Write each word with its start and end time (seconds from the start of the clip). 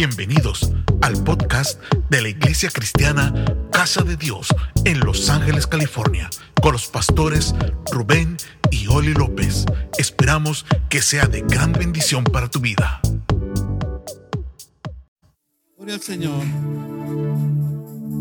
Bienvenidos 0.00 0.72
al 1.02 1.22
podcast 1.24 1.78
de 2.08 2.22
la 2.22 2.30
Iglesia 2.30 2.70
Cristiana 2.70 3.34
Casa 3.70 4.00
de 4.00 4.16
Dios 4.16 4.48
en 4.86 4.98
Los 5.00 5.28
Ángeles, 5.28 5.66
California, 5.66 6.30
con 6.62 6.72
los 6.72 6.86
pastores 6.86 7.54
Rubén 7.92 8.38
y 8.70 8.86
Oli 8.86 9.12
López. 9.12 9.66
Esperamos 9.98 10.64
que 10.88 11.02
sea 11.02 11.26
de 11.26 11.42
gran 11.42 11.72
bendición 11.72 12.24
para 12.24 12.48
tu 12.48 12.60
vida. 12.60 13.02
Gloria 15.76 15.96
al 15.96 16.00
Señor. 16.00 16.46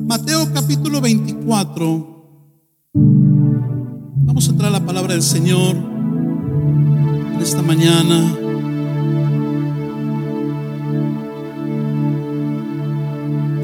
Mateo 0.06 0.54
capítulo 0.54 1.00
24. 1.00 2.92
Vamos 2.94 4.48
a 4.50 4.52
entrar 4.52 4.68
a 4.68 4.80
la 4.80 4.86
palabra 4.86 5.14
del 5.14 5.24
Señor 5.24 5.78
en 5.78 7.40
esta 7.42 7.62
mañana. 7.62 8.49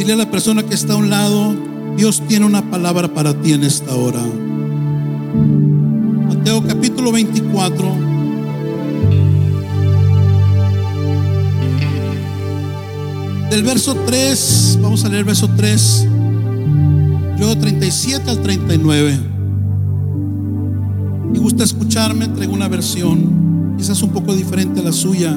Dile 0.05 0.13
a 0.13 0.17
la 0.17 0.29
persona 0.29 0.61
que 0.61 0.75
está 0.75 0.93
a 0.93 0.97
un 0.97 1.09
lado, 1.09 1.55
Dios 1.97 2.21
tiene 2.27 2.45
una 2.45 2.69
palabra 2.69 3.11
para 3.11 3.33
ti 3.41 3.53
en 3.53 3.63
esta 3.63 3.95
hora. 3.95 4.21
Mateo 6.27 6.63
capítulo 6.63 7.11
24. 7.11 7.91
Del 13.49 13.63
verso 13.63 13.95
3, 14.05 14.77
vamos 14.79 15.03
a 15.05 15.07
leer 15.07 15.21
el 15.21 15.25
verso 15.25 15.49
3, 15.57 16.07
luego 17.39 17.57
37 17.57 18.29
al 18.29 18.43
39. 18.43 19.19
Me 21.31 21.39
gusta 21.39 21.63
escucharme, 21.63 22.27
traigo 22.27 22.53
una 22.53 22.67
versión, 22.67 23.73
quizás 23.75 24.03
un 24.03 24.11
poco 24.11 24.35
diferente 24.35 24.81
a 24.81 24.83
la 24.83 24.93
suya. 24.93 25.35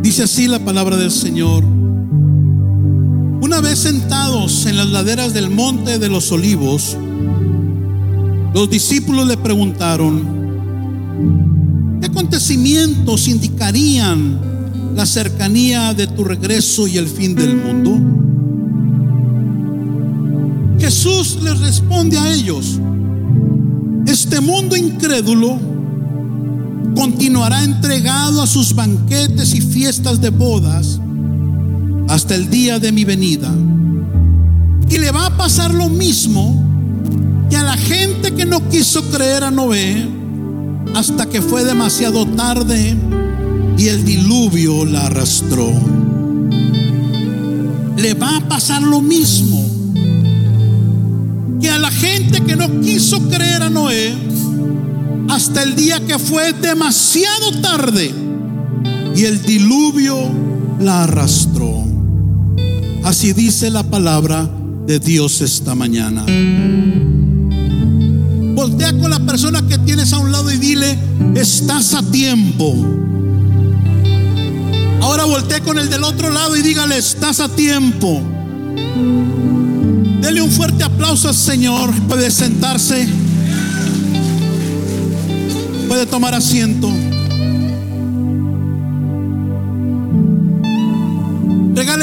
Dice 0.00 0.22
así 0.22 0.48
la 0.48 0.60
palabra 0.60 0.96
del 0.96 1.10
Señor. 1.10 1.83
Una 3.44 3.60
vez 3.60 3.80
sentados 3.80 4.64
en 4.64 4.78
las 4.78 4.86
laderas 4.88 5.34
del 5.34 5.50
monte 5.50 5.98
de 5.98 6.08
los 6.08 6.32
olivos, 6.32 6.96
los 8.54 8.70
discípulos 8.70 9.28
le 9.28 9.36
preguntaron, 9.36 10.22
¿qué 12.00 12.06
acontecimientos 12.06 13.28
indicarían 13.28 14.40
la 14.96 15.04
cercanía 15.04 15.92
de 15.92 16.06
tu 16.06 16.24
regreso 16.24 16.86
y 16.88 16.96
el 16.96 17.06
fin 17.06 17.34
del 17.34 17.56
mundo? 17.56 17.98
Jesús 20.80 21.38
les 21.42 21.60
responde 21.60 22.16
a 22.16 22.32
ellos, 22.32 22.80
este 24.06 24.40
mundo 24.40 24.74
incrédulo 24.74 25.58
continuará 26.96 27.62
entregado 27.62 28.40
a 28.40 28.46
sus 28.46 28.74
banquetes 28.74 29.54
y 29.54 29.60
fiestas 29.60 30.18
de 30.22 30.30
bodas 30.30 30.98
hasta 32.08 32.34
el 32.34 32.50
día 32.50 32.78
de 32.78 32.92
mi 32.92 33.04
venida. 33.04 33.52
Y 34.88 34.98
le 34.98 35.10
va 35.10 35.26
a 35.26 35.36
pasar 35.36 35.72
lo 35.72 35.88
mismo 35.88 36.62
que 37.50 37.56
a 37.56 37.62
la 37.62 37.76
gente 37.76 38.32
que 38.32 38.44
no 38.44 38.68
quiso 38.68 39.02
creer 39.10 39.44
a 39.44 39.50
Noé 39.50 40.08
hasta 40.94 41.26
que 41.26 41.42
fue 41.42 41.64
demasiado 41.64 42.26
tarde 42.26 42.96
y 43.76 43.88
el 43.88 44.04
diluvio 44.04 44.84
la 44.84 45.06
arrastró. 45.06 45.72
Le 47.96 48.14
va 48.14 48.36
a 48.36 48.48
pasar 48.48 48.82
lo 48.82 49.00
mismo 49.00 49.64
que 51.60 51.70
a 51.70 51.78
la 51.78 51.90
gente 51.90 52.42
que 52.42 52.56
no 52.56 52.80
quiso 52.80 53.20
creer 53.28 53.62
a 53.62 53.70
Noé 53.70 54.14
hasta 55.28 55.62
el 55.62 55.74
día 55.74 56.00
que 56.00 56.18
fue 56.18 56.52
demasiado 56.52 57.60
tarde 57.60 58.14
y 59.16 59.24
el 59.24 59.42
diluvio 59.42 60.16
la 60.80 61.04
arrastró. 61.04 61.83
Así 63.04 63.34
dice 63.34 63.70
la 63.70 63.82
palabra 63.82 64.48
de 64.86 64.98
Dios 64.98 65.42
esta 65.42 65.74
mañana. 65.74 66.24
Voltea 68.54 68.98
con 68.98 69.10
la 69.10 69.20
persona 69.20 69.60
que 69.68 69.76
tienes 69.78 70.14
a 70.14 70.18
un 70.18 70.32
lado 70.32 70.50
y 70.50 70.56
dile, 70.56 70.98
estás 71.34 71.92
a 71.92 72.02
tiempo. 72.02 72.74
Ahora 75.02 75.26
voltea 75.26 75.60
con 75.60 75.78
el 75.78 75.90
del 75.90 76.02
otro 76.02 76.30
lado 76.30 76.56
y 76.56 76.62
dígale, 76.62 76.96
estás 76.96 77.40
a 77.40 77.48
tiempo. 77.50 78.22
Dele 80.22 80.40
un 80.40 80.50
fuerte 80.50 80.82
aplauso 80.82 81.28
al 81.28 81.34
Señor. 81.34 81.92
Puede 82.08 82.30
sentarse. 82.30 83.06
Puede 85.88 86.06
tomar 86.06 86.34
asiento. 86.34 86.90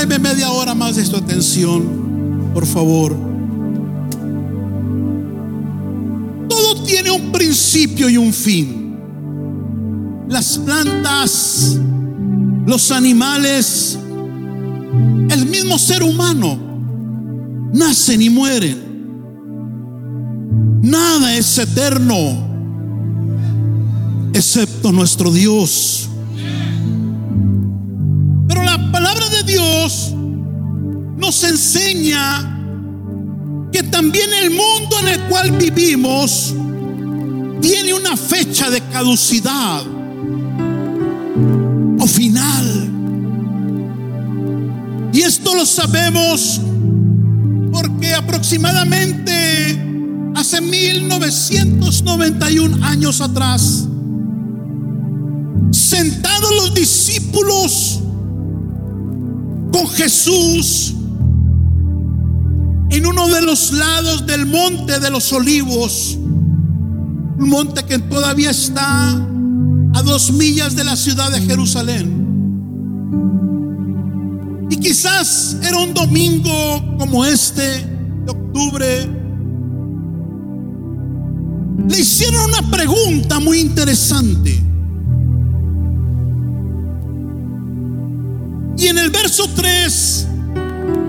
Regáleme 0.01 0.29
media 0.29 0.49
hora 0.49 0.73
más 0.73 0.95
de 0.95 1.05
su 1.05 1.15
atención, 1.15 2.49
por 2.55 2.65
favor. 2.65 3.15
Todo 6.49 6.83
tiene 6.83 7.11
un 7.11 7.31
principio 7.31 8.09
y 8.09 8.17
un 8.17 8.33
fin. 8.33 8.97
Las 10.27 10.57
plantas, 10.57 11.77
los 12.65 12.89
animales, 12.89 13.99
el 15.29 15.45
mismo 15.45 15.77
ser 15.77 16.01
humano, 16.01 16.57
nacen 17.71 18.23
y 18.23 18.31
mueren. 18.31 18.79
Nada 20.81 21.35
es 21.35 21.59
eterno, 21.59 22.47
excepto 24.33 24.91
nuestro 24.91 25.31
Dios. 25.31 26.10
Dios 29.51 30.13
nos 31.17 31.43
enseña 31.43 32.57
que 33.71 33.83
también 33.83 34.33
el 34.33 34.49
mundo 34.51 34.97
en 35.01 35.09
el 35.09 35.19
cual 35.27 35.51
vivimos 35.51 36.55
tiene 37.61 37.93
una 37.93 38.15
fecha 38.15 38.69
de 38.69 38.79
caducidad 38.81 39.83
o 41.99 42.07
final. 42.07 42.87
Y 45.13 45.19
esto 45.21 45.53
lo 45.53 45.65
sabemos 45.65 46.61
porque 47.73 48.13
aproximadamente 48.13 49.77
hace 50.35 50.61
1991 50.61 52.85
años 52.85 53.19
atrás, 53.19 53.85
sentados 55.71 56.55
los 56.55 56.73
discípulos 56.73 58.00
con 59.71 59.87
Jesús 59.87 60.93
en 62.89 63.05
uno 63.05 63.27
de 63.29 63.41
los 63.41 63.71
lados 63.71 64.25
del 64.27 64.45
monte 64.45 64.99
de 64.99 65.09
los 65.09 65.31
olivos, 65.31 66.17
un 66.17 67.49
monte 67.49 67.83
que 67.83 67.99
todavía 67.99 68.51
está 68.51 69.11
a 69.93 70.01
dos 70.03 70.31
millas 70.31 70.75
de 70.75 70.83
la 70.83 70.95
ciudad 70.95 71.31
de 71.31 71.41
Jerusalén. 71.41 72.21
Y 74.69 74.77
quizás 74.77 75.57
era 75.63 75.77
un 75.77 75.93
domingo 75.93 76.51
como 76.97 77.23
este 77.25 77.61
de 77.61 78.31
octubre. 78.31 79.09
Le 81.87 81.99
hicieron 81.99 82.49
una 82.49 82.69
pregunta 82.69 83.39
muy 83.39 83.59
interesante. 83.59 84.70
Y 88.81 88.87
en 88.87 88.97
el 88.97 89.11
verso 89.11 89.47
3 89.55 90.27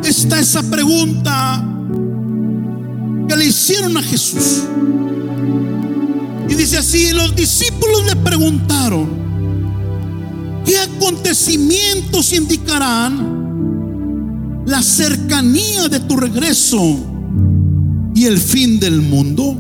está 0.05 0.38
esa 0.38 0.62
pregunta 0.62 1.66
que 3.27 3.34
le 3.34 3.47
hicieron 3.47 3.97
a 3.97 4.03
Jesús. 4.03 4.65
Y 6.50 6.55
dice 6.55 6.77
así, 6.77 7.12
los 7.12 7.34
discípulos 7.34 8.05
le 8.05 8.16
preguntaron, 8.16 9.09
¿qué 10.66 10.77
acontecimientos 10.81 12.34
indicarán 12.34 13.41
la 14.67 14.82
cercanía 14.82 15.88
de 15.88 16.00
tu 16.00 16.19
regreso 16.19 16.99
y 18.14 18.26
el 18.26 18.37
fin 18.37 18.79
del 18.81 19.00
mundo? 19.00 19.56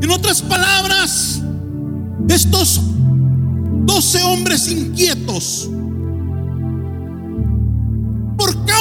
En 0.00 0.08
otras 0.08 0.40
palabras, 0.40 1.42
estos 2.28 2.80
doce 3.84 4.22
hombres 4.22 4.68
inquietos 4.70 5.68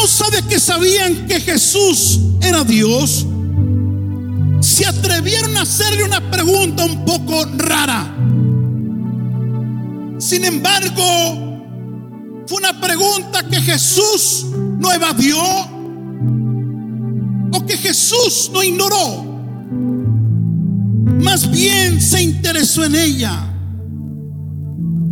causa 0.01 0.31
de 0.31 0.41
que 0.47 0.59
sabían 0.59 1.27
que 1.27 1.39
Jesús 1.39 2.19
era 2.41 2.63
Dios, 2.63 3.23
se 4.59 4.83
atrevieron 4.87 5.55
a 5.55 5.61
hacerle 5.61 6.03
una 6.03 6.31
pregunta 6.31 6.85
un 6.85 7.05
poco 7.05 7.45
rara. 7.57 8.11
Sin 10.17 10.43
embargo, 10.43 11.03
fue 12.47 12.57
una 12.57 12.81
pregunta 12.81 13.47
que 13.47 13.61
Jesús 13.61 14.47
no 14.79 14.91
evadió 14.91 15.37
o 17.53 17.65
que 17.67 17.77
Jesús 17.77 18.49
no 18.51 18.63
ignoró. 18.63 19.23
Más 21.23 21.49
bien 21.51 22.01
se 22.01 22.23
interesó 22.23 22.83
en 22.85 22.95
ella. 22.95 23.53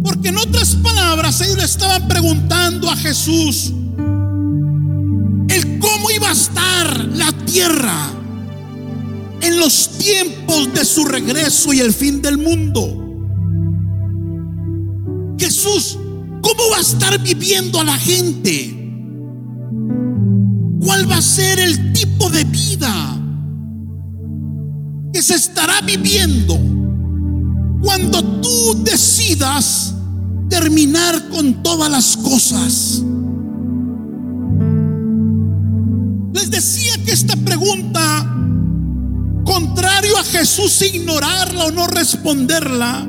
Porque 0.03 0.30
en 0.30 0.38
otras 0.38 0.74
palabras 0.77 1.41
ellos 1.41 1.57
le 1.57 1.65
estaban 1.65 2.07
preguntando 2.07 2.89
a 2.89 2.95
Jesús 2.95 3.74
tierra 7.31 8.11
en 9.41 9.59
los 9.59 9.89
tiempos 9.97 10.73
de 10.73 10.85
su 10.85 11.05
regreso 11.05 11.73
y 11.73 11.79
el 11.79 11.93
fin 11.93 12.21
del 12.21 12.37
mundo. 12.37 12.95
Jesús, 15.37 15.97
¿cómo 16.41 16.69
va 16.71 16.77
a 16.77 16.81
estar 16.81 17.17
viviendo 17.21 17.79
a 17.79 17.83
la 17.83 17.97
gente? 17.97 18.75
¿Cuál 20.81 21.09
va 21.09 21.17
a 21.17 21.21
ser 21.21 21.59
el 21.59 21.93
tipo 21.93 22.29
de 22.29 22.43
vida 22.45 23.21
que 25.13 25.21
se 25.21 25.35
estará 25.35 25.81
viviendo 25.81 26.59
cuando 27.81 28.23
tú 28.41 28.83
decidas 28.83 29.93
terminar 30.49 31.29
con 31.29 31.63
todas 31.63 31.89
las 31.89 32.17
cosas? 32.17 33.03
Jesús 40.31 40.81
ignorarla 40.81 41.65
o 41.65 41.71
no 41.71 41.87
responderla, 41.87 43.07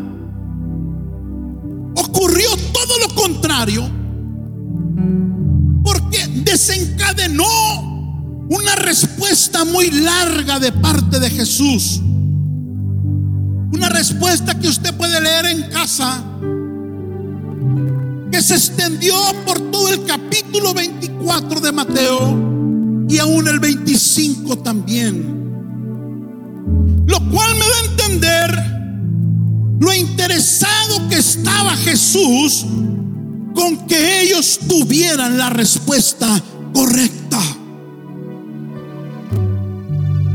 ocurrió 1.96 2.48
todo 2.72 2.98
lo 2.98 3.14
contrario, 3.14 3.88
porque 5.82 6.26
desencadenó 6.42 7.46
una 8.48 8.74
respuesta 8.76 9.64
muy 9.64 9.90
larga 9.90 10.58
de 10.58 10.72
parte 10.72 11.20
de 11.20 11.30
Jesús. 11.30 12.00
Una 13.72 13.88
respuesta 13.88 14.58
que 14.58 14.68
usted 14.68 14.94
puede 14.94 15.20
leer 15.20 15.46
en 15.46 15.70
casa, 15.70 16.24
que 18.32 18.42
se 18.42 18.54
extendió 18.54 19.14
por 19.46 19.60
todo 19.70 19.88
el 19.88 20.04
capítulo 20.04 20.74
24 20.74 21.60
de 21.60 21.72
Mateo 21.72 23.06
y 23.08 23.18
aún 23.18 23.46
el 23.46 23.60
25 23.60 24.58
también. 24.58 25.39
Lo 27.10 27.18
cual 27.28 27.52
me 27.56 27.66
da 27.66 27.76
a 27.76 27.84
entender 27.90 28.70
lo 29.80 29.92
interesado 29.92 31.08
que 31.08 31.16
estaba 31.16 31.76
Jesús 31.76 32.64
con 33.52 33.84
que 33.88 34.22
ellos 34.22 34.60
tuvieran 34.68 35.36
la 35.36 35.50
respuesta 35.50 36.40
correcta. 36.72 37.40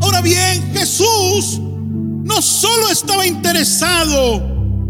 Ahora 0.02 0.20
bien, 0.20 0.74
Jesús 0.74 1.62
no 1.62 2.42
solo 2.42 2.90
estaba 2.90 3.26
interesado 3.26 4.36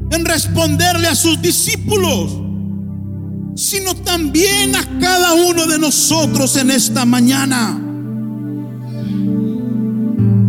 en 0.10 0.26
responderle 0.26 1.08
a 1.08 1.16
sus 1.16 1.40
discípulos, 1.40 2.31
sino 3.56 3.96
también 3.98 4.76
a 4.76 5.00
cada 5.00 5.36
uno 5.36 5.68
de 5.68 5.78
nosotros 5.78 6.56
en 6.56 6.72
esta 6.72 7.06
mañana. 7.06 7.85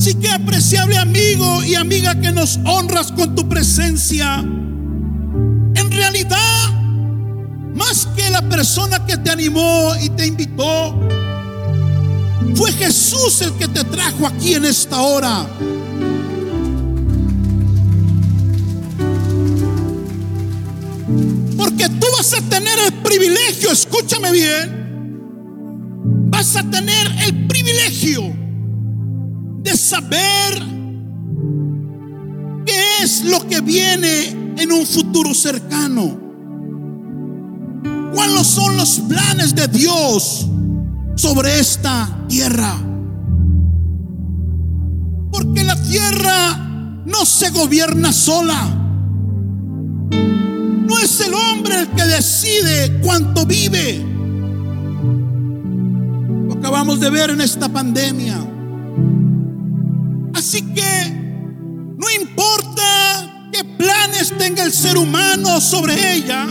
Así 0.06 0.14
que 0.14 0.31
apreciable 0.31 0.97
amigo 0.99 1.64
y 1.64 1.75
amiga 1.75 2.14
que 2.20 2.31
nos 2.31 2.61
honras 2.64 3.11
con 3.11 3.35
tu 3.35 3.49
presencia, 3.49 4.37
en 4.38 5.91
realidad, 5.91 6.70
más 7.75 8.06
que 8.14 8.31
la 8.31 8.41
persona 8.49 9.05
que 9.05 9.17
te 9.17 9.31
animó 9.31 9.97
y 10.00 10.08
te 10.11 10.25
invitó, 10.25 10.97
fue 12.55 12.70
Jesús 12.70 13.43
el 13.43 13.53
que 13.55 13.67
te 13.67 13.82
trajo 13.82 14.29
aquí 14.29 14.55
en 14.55 14.67
esta 14.67 15.00
hora. 15.00 15.44
Porque 21.56 21.88
tú 21.88 22.06
vas 22.17 22.32
a 22.32 22.43
tener 22.43 22.79
el 22.87 22.93
privilegio, 23.03 23.73
escúchame 23.73 24.31
bien, 24.31 25.19
vas 26.31 26.55
a 26.55 26.62
tener 26.62 27.08
el 27.26 27.49
privilegio 27.49 28.45
de 29.67 29.77
saber 29.77 30.63
qué 32.65 33.03
es 33.03 33.25
lo 33.25 33.47
que 33.49 33.61
viene 33.61 34.55
en 34.57 34.71
un 34.71 34.87
futuro 34.87 35.35
cercano. 35.35 36.21
¿Cuáles 38.15 38.47
son 38.47 38.77
los 38.77 39.01
planes 39.01 39.57
de 39.57 39.67
Dios 39.67 40.47
sobre 41.17 41.59
esta 41.59 42.09
tierra? 42.29 42.77
Porque 45.33 45.65
la 45.65 45.83
tierra 45.83 47.03
no 47.05 47.27
se 47.27 47.51
gobierna 47.51 48.13
sola. 48.13 48.63
No 50.13 50.99
es 51.01 51.21
el 51.21 51.35
hombre 51.35 51.81
el 51.81 51.89
que 51.89 52.05
decide 52.05 53.01
cuánto 53.03 53.45
vive. 53.45 54.01
Lo 56.47 56.55
acabamos 56.55 57.01
de 57.01 57.11
ver 57.11 57.31
en 57.31 57.41
esta 57.41 57.69
pandemia. 57.69 58.56
Así 60.37 60.61
que 60.61 61.11
no 61.97 62.11
importa 62.11 63.49
qué 63.50 63.65
planes 63.65 64.37
tenga 64.37 64.65
el 64.65 64.73
ser 64.73 64.99
humano 64.99 65.62
sobre 65.62 66.15
ella, 66.15 66.47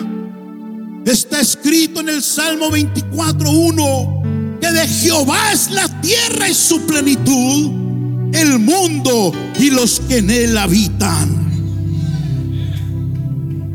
está 1.05 1.39
escrito 1.39 1.99
en 1.99 2.09
el 2.09 2.23
Salmo 2.23 2.71
24.1 2.71 4.59
que 4.59 4.71
de 4.71 4.87
Jehová 4.87 5.51
es 5.53 5.69
la 5.69 5.87
tierra 6.01 6.49
y 6.49 6.55
su 6.55 6.81
plenitud, 6.87 8.33
el 8.33 8.57
mundo 8.57 9.31
y 9.59 9.69
los 9.69 9.99
que 9.99 10.17
en 10.17 10.31
él 10.31 10.57
habitan. 10.57 11.35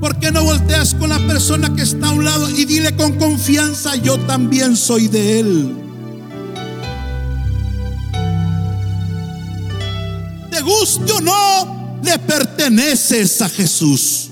¿Por 0.01 0.19
qué 0.19 0.33
no 0.33 0.43
volteas 0.43 0.95
con 0.95 1.11
la 1.11 1.25
persona 1.25 1.73
que 1.77 1.83
está 1.83 2.09
a 2.09 2.13
un 2.13 2.25
lado 2.25 2.51
y 2.51 2.65
dile 2.65 2.97
con 2.97 3.13
confianza, 3.13 3.95
yo 3.95 4.19
también 4.19 4.77
soy 4.77 5.07
de 5.07 5.39
él? 5.39 5.90
Guste 10.71 11.13
o 11.13 11.21
no, 11.21 12.01
le 12.03 12.19
perteneces 12.19 13.43
a 13.43 13.49
Jesús. 13.49 14.31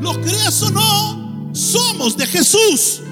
Lo 0.00 0.20
creas 0.22 0.62
o 0.62 0.70
no, 0.70 1.50
somos 1.52 2.16
de 2.16 2.26
Jesús. 2.26 3.02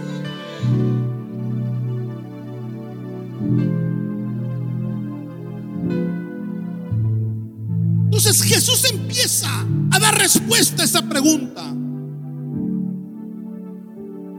Entonces 8.04 8.42
Jesús 8.42 8.84
empieza 8.90 9.48
a 9.90 9.98
dar 9.98 10.16
respuesta 10.16 10.82
a 10.82 10.84
esa 10.86 11.02
pregunta. 11.02 11.62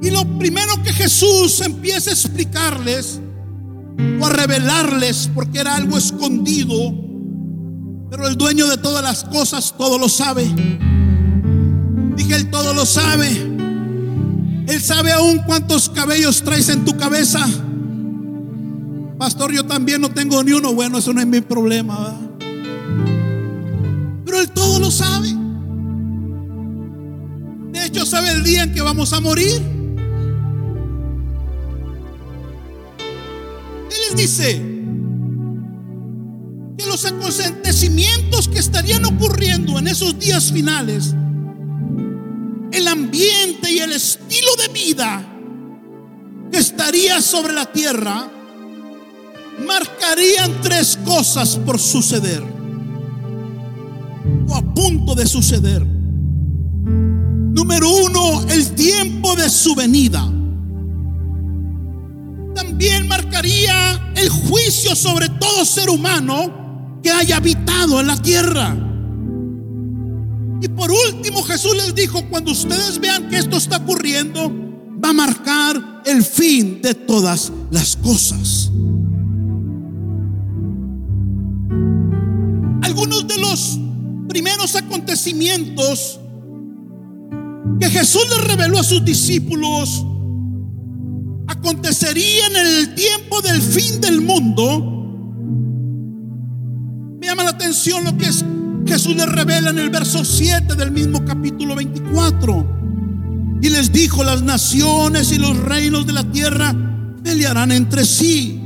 Y 0.01 0.09
lo 0.09 0.37
primero 0.39 0.81
que 0.83 0.93
Jesús 0.93 1.61
empieza 1.61 2.09
a 2.09 2.13
explicarles 2.13 3.19
o 4.19 4.25
a 4.25 4.29
revelarles 4.29 5.29
porque 5.33 5.59
era 5.59 5.75
algo 5.75 5.97
escondido. 5.97 6.75
Pero 8.09 8.27
el 8.27 8.37
dueño 8.37 8.67
de 8.67 8.77
todas 8.77 9.03
las 9.03 9.23
cosas 9.23 9.75
todo 9.77 9.97
lo 9.97 10.09
sabe. 10.09 10.45
Dije, 12.15 12.35
Él 12.35 12.49
todo 12.49 12.73
lo 12.73 12.85
sabe. 12.85 13.29
Él 14.67 14.81
sabe 14.81 15.11
aún 15.11 15.39
cuántos 15.45 15.89
cabellos 15.89 16.43
traes 16.43 16.69
en 16.69 16.85
tu 16.85 16.97
cabeza. 16.97 17.45
Pastor, 19.17 19.51
yo 19.51 19.65
también 19.65 20.01
no 20.01 20.11
tengo 20.11 20.43
ni 20.43 20.51
uno. 20.53 20.73
Bueno, 20.73 20.99
eso 20.99 21.13
no 21.13 21.21
es 21.21 21.27
mi 21.27 21.41
problema. 21.41 22.17
Pero 24.25 24.39
Él 24.39 24.51
todo 24.51 24.79
lo 24.79 24.91
sabe. 24.91 25.33
De 27.71 27.85
hecho, 27.85 28.05
sabe 28.05 28.31
el 28.31 28.43
día 28.43 28.63
en 28.63 28.73
que 28.73 28.81
vamos 28.81 29.13
a 29.13 29.19
morir. 29.19 29.76
Dice 34.15 34.61
que 36.77 36.85
los 36.85 37.05
acontecimientos 37.05 38.47
que 38.47 38.59
estarían 38.59 39.05
ocurriendo 39.05 39.79
en 39.79 39.87
esos 39.87 40.17
días 40.19 40.51
finales, 40.51 41.15
el 42.71 42.87
ambiente 42.87 43.71
y 43.71 43.79
el 43.79 43.93
estilo 43.93 44.55
de 44.57 44.73
vida 44.73 45.25
que 46.51 46.57
estaría 46.57 47.21
sobre 47.21 47.53
la 47.53 47.71
tierra, 47.71 48.29
marcarían 49.65 50.61
tres 50.61 50.99
cosas 51.03 51.57
por 51.57 51.79
suceder 51.79 52.43
o 54.47 54.55
a 54.55 54.61
punto 54.73 55.15
de 55.15 55.25
suceder. 55.25 55.85
Número 55.85 57.89
uno, 57.89 58.43
el 58.49 58.75
tiempo 58.75 59.35
de 59.35 59.49
su 59.49 59.73
venida 59.73 60.31
también 62.57 63.07
marcaría 63.07 64.11
el 64.15 64.29
juicio 64.29 64.95
sobre 64.95 65.29
todo 65.29 65.63
ser 65.63 65.91
humano 65.91 66.99
que 67.03 67.11
haya 67.11 67.37
habitado 67.37 67.99
en 67.99 68.07
la 68.07 68.17
tierra. 68.17 68.75
Y 70.59 70.67
por 70.69 70.89
último 70.89 71.43
Jesús 71.43 71.75
les 71.75 71.93
dijo, 71.93 72.27
cuando 72.31 72.51
ustedes 72.51 72.99
vean 72.99 73.29
que 73.29 73.37
esto 73.37 73.57
está 73.57 73.77
ocurriendo, 73.77 74.51
va 75.03 75.09
a 75.09 75.13
marcar 75.13 76.01
el 76.05 76.23
fin 76.23 76.81
de 76.81 76.95
todas 76.95 77.51
las 77.69 77.95
cosas. 77.95 78.71
Algunos 82.81 83.27
de 83.27 83.37
los 83.37 83.77
primeros 84.27 84.75
acontecimientos 84.75 86.19
que 87.79 87.89
Jesús 87.91 88.23
le 88.31 88.47
reveló 88.47 88.79
a 88.79 88.83
sus 88.83 89.05
discípulos 89.05 90.03
acontecería 91.47 92.47
en 92.47 92.55
el 92.55 92.95
tiempo 92.95 93.41
del 93.41 93.61
fin 93.61 93.99
del 94.01 94.21
mundo, 94.21 94.93
me 97.19 97.25
llama 97.25 97.43
la 97.43 97.51
atención 97.51 98.03
lo 98.03 98.17
que 98.17 98.25
es, 98.27 98.45
Jesús 98.85 99.15
le 99.15 99.25
revela 99.25 99.69
en 99.71 99.79
el 99.79 99.89
verso 99.89 100.23
7 100.23 100.75
del 100.75 100.91
mismo 100.91 101.25
capítulo 101.25 101.75
24. 101.75 102.77
Y 103.61 103.69
les 103.69 103.91
dijo, 103.91 104.23
las 104.23 104.43
naciones 104.43 105.31
y 105.31 105.37
los 105.37 105.57
reinos 105.57 106.05
de 106.05 106.13
la 106.13 106.23
tierra 106.31 106.75
pelearán 107.23 107.71
entre 107.71 108.05
sí. 108.05 108.61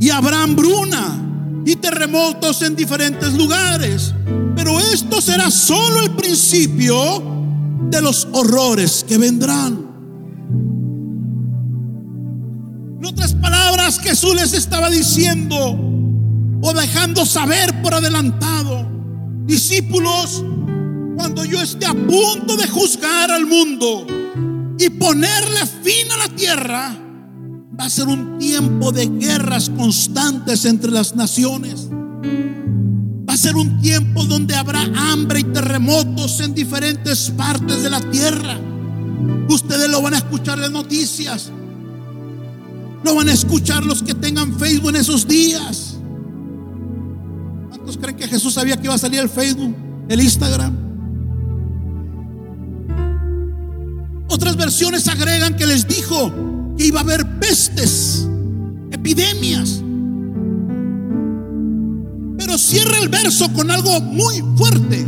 Y 0.00 0.10
habrá 0.10 0.42
hambruna 0.42 1.20
y 1.66 1.76
terremotos 1.76 2.62
en 2.62 2.76
diferentes 2.76 3.34
lugares. 3.34 4.14
Pero 4.54 4.78
esto 4.78 5.20
será 5.20 5.50
solo 5.50 6.00
el 6.00 6.12
principio 6.12 7.22
de 7.90 8.00
los 8.00 8.28
horrores 8.32 9.04
que 9.06 9.18
vendrán. 9.18 9.83
En 13.04 13.10
otras 13.10 13.34
palabras, 13.34 14.00
Jesús 14.00 14.34
les 14.34 14.54
estaba 14.54 14.88
diciendo 14.88 15.78
o 16.62 16.72
dejando 16.72 17.26
saber 17.26 17.82
por 17.82 17.92
adelantado, 17.92 18.88
discípulos, 19.44 20.42
cuando 21.14 21.44
yo 21.44 21.60
esté 21.60 21.84
a 21.84 21.92
punto 21.92 22.56
de 22.56 22.66
juzgar 22.66 23.30
al 23.30 23.44
mundo 23.44 24.06
y 24.78 24.88
ponerle 24.88 25.66
fin 25.82 26.10
a 26.12 26.16
la 26.16 26.34
tierra, 26.34 26.96
va 27.78 27.84
a 27.84 27.90
ser 27.90 28.08
un 28.08 28.38
tiempo 28.38 28.90
de 28.90 29.06
guerras 29.06 29.68
constantes 29.68 30.64
entre 30.64 30.90
las 30.90 31.14
naciones. 31.14 31.86
Va 31.92 33.34
a 33.34 33.36
ser 33.36 33.54
un 33.54 33.82
tiempo 33.82 34.24
donde 34.24 34.54
habrá 34.54 34.80
hambre 34.80 35.40
y 35.40 35.44
terremotos 35.44 36.40
en 36.40 36.54
diferentes 36.54 37.30
partes 37.36 37.82
de 37.82 37.90
la 37.90 38.00
tierra. 38.00 38.58
Ustedes 39.50 39.90
lo 39.90 40.00
van 40.00 40.14
a 40.14 40.18
escuchar 40.18 40.58
en 40.60 40.72
noticias. 40.72 41.52
Lo 43.04 43.14
van 43.14 43.28
a 43.28 43.32
escuchar 43.32 43.84
los 43.84 44.02
que 44.02 44.14
tengan 44.14 44.58
Facebook 44.58 44.88
en 44.88 44.96
esos 44.96 45.28
días. 45.28 45.98
¿Cuántos 47.68 47.98
creen 47.98 48.16
que 48.16 48.26
Jesús 48.26 48.54
sabía 48.54 48.78
que 48.78 48.84
iba 48.84 48.94
a 48.94 48.98
salir 48.98 49.20
el 49.20 49.28
Facebook, 49.28 49.76
el 50.08 50.20
Instagram? 50.22 50.74
Otras 54.28 54.56
versiones 54.56 55.06
agregan 55.06 55.54
que 55.54 55.66
les 55.66 55.86
dijo 55.86 56.32
que 56.78 56.86
iba 56.86 57.00
a 57.00 57.02
haber 57.02 57.38
pestes, 57.38 58.26
epidemias. 58.90 59.82
Pero 62.38 62.56
cierra 62.56 62.98
el 63.02 63.10
verso 63.10 63.52
con 63.52 63.70
algo 63.70 64.00
muy 64.00 64.42
fuerte. 64.56 65.06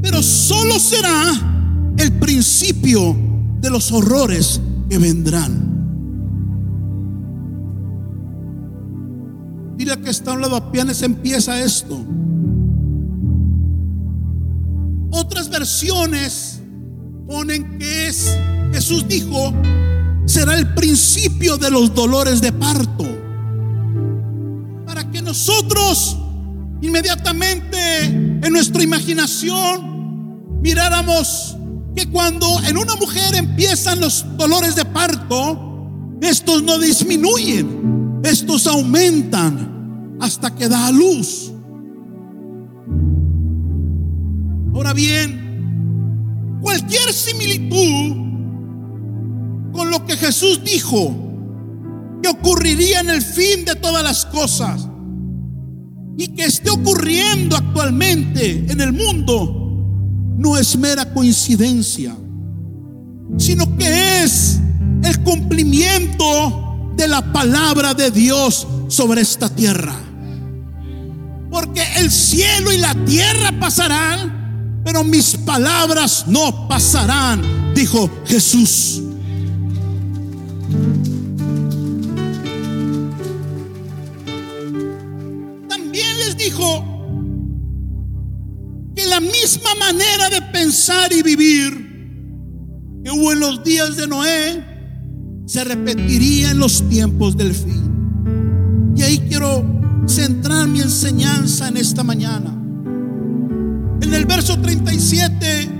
Pero 0.00 0.22
solo 0.22 0.78
será 0.78 1.92
el 1.96 2.12
principio 2.20 3.16
de 3.60 3.68
los 3.68 3.90
horrores 3.90 4.60
que 4.88 4.96
vendrán. 4.98 5.67
Dile 9.88 10.02
que 10.02 10.10
está 10.10 10.32
a 10.32 10.34
un 10.34 10.42
lado 10.42 10.56
apenas 10.56 11.00
empieza 11.00 11.58
esto. 11.62 11.98
Otras 15.10 15.48
versiones 15.48 16.60
ponen 17.26 17.78
que 17.78 18.08
es, 18.08 18.36
Jesús 18.70 19.08
dijo, 19.08 19.54
será 20.26 20.56
el 20.56 20.74
principio 20.74 21.56
de 21.56 21.70
los 21.70 21.94
dolores 21.94 22.42
de 22.42 22.52
parto. 22.52 23.06
Para 24.84 25.10
que 25.10 25.22
nosotros 25.22 26.18
inmediatamente 26.82 28.04
en 28.04 28.52
nuestra 28.52 28.82
imaginación 28.82 30.60
miráramos 30.60 31.56
que 31.96 32.10
cuando 32.10 32.46
en 32.64 32.76
una 32.76 32.94
mujer 32.96 33.34
empiezan 33.36 34.00
los 34.00 34.26
dolores 34.36 34.74
de 34.74 34.84
parto, 34.84 36.18
estos 36.20 36.62
no 36.62 36.78
disminuyen, 36.78 38.20
estos 38.22 38.66
aumentan 38.66 39.77
hasta 40.20 40.54
que 40.54 40.68
da 40.68 40.86
a 40.86 40.92
luz. 40.92 41.52
Ahora 44.74 44.92
bien, 44.92 46.58
cualquier 46.60 47.12
similitud 47.12 48.28
con 49.72 49.90
lo 49.90 50.04
que 50.04 50.16
Jesús 50.16 50.62
dijo 50.64 51.14
que 52.22 52.28
ocurriría 52.28 53.00
en 53.00 53.10
el 53.10 53.22
fin 53.22 53.64
de 53.64 53.74
todas 53.76 54.02
las 54.02 54.26
cosas 54.26 54.88
y 56.16 56.28
que 56.28 56.44
esté 56.44 56.70
ocurriendo 56.70 57.56
actualmente 57.56 58.66
en 58.68 58.80
el 58.80 58.92
mundo 58.92 59.54
no 60.36 60.56
es 60.56 60.76
mera 60.76 61.12
coincidencia, 61.12 62.16
sino 63.36 63.76
que 63.76 64.22
es 64.22 64.60
el 65.04 65.20
cumplimiento 65.22 66.92
de 66.96 67.08
la 67.08 67.32
palabra 67.32 67.94
de 67.94 68.10
Dios 68.10 68.66
sobre 68.88 69.20
esta 69.20 69.48
tierra. 69.48 70.07
Porque 71.50 71.82
el 71.96 72.10
cielo 72.10 72.72
y 72.72 72.78
la 72.78 72.94
tierra 73.04 73.52
pasarán, 73.58 74.82
pero 74.84 75.02
mis 75.02 75.36
palabras 75.36 76.24
no 76.26 76.68
pasarán, 76.68 77.74
dijo 77.74 78.10
Jesús. 78.26 79.02
También 85.68 86.18
les 86.18 86.36
dijo 86.36 86.84
que 88.94 89.06
la 89.06 89.20
misma 89.20 89.74
manera 89.78 90.28
de 90.30 90.42
pensar 90.52 91.12
y 91.12 91.22
vivir 91.22 91.88
que 93.04 93.10
hubo 93.10 93.32
en 93.32 93.40
los 93.40 93.64
días 93.64 93.96
de 93.96 94.06
Noé 94.06 94.64
se 95.46 95.64
repetiría 95.64 96.50
en 96.50 96.58
los 96.58 96.86
tiempos 96.90 97.36
del 97.36 97.54
fin. 97.54 98.92
Y 98.94 99.02
ahí 99.02 99.18
quiero 99.28 99.77
centrar 100.08 100.68
mi 100.68 100.80
enseñanza 100.80 101.68
en 101.68 101.76
esta 101.76 102.02
mañana. 102.02 102.50
En 104.00 104.14
el 104.14 104.24
verso 104.26 104.58
37, 104.58 105.70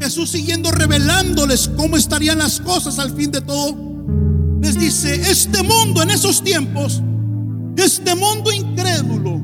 Jesús 0.00 0.30
siguiendo 0.30 0.70
revelándoles 0.70 1.70
cómo 1.76 1.96
estarían 1.96 2.38
las 2.38 2.60
cosas 2.60 2.98
al 2.98 3.14
fin 3.14 3.30
de 3.30 3.40
todo, 3.40 3.76
les 4.60 4.78
dice, 4.78 5.14
este 5.30 5.62
mundo 5.62 6.02
en 6.02 6.10
esos 6.10 6.42
tiempos, 6.42 7.02
este 7.76 8.14
mundo 8.14 8.52
incrédulo, 8.52 9.40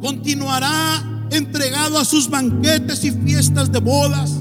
continuará 0.00 1.26
entregado 1.30 1.98
a 1.98 2.04
sus 2.04 2.28
banquetes 2.28 3.04
y 3.04 3.10
fiestas 3.10 3.72
de 3.72 3.78
bodas 3.78 4.32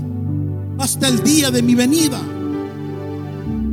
hasta 0.78 1.08
el 1.08 1.24
día 1.24 1.52
de 1.52 1.62
mi 1.62 1.76
venida. 1.76 2.20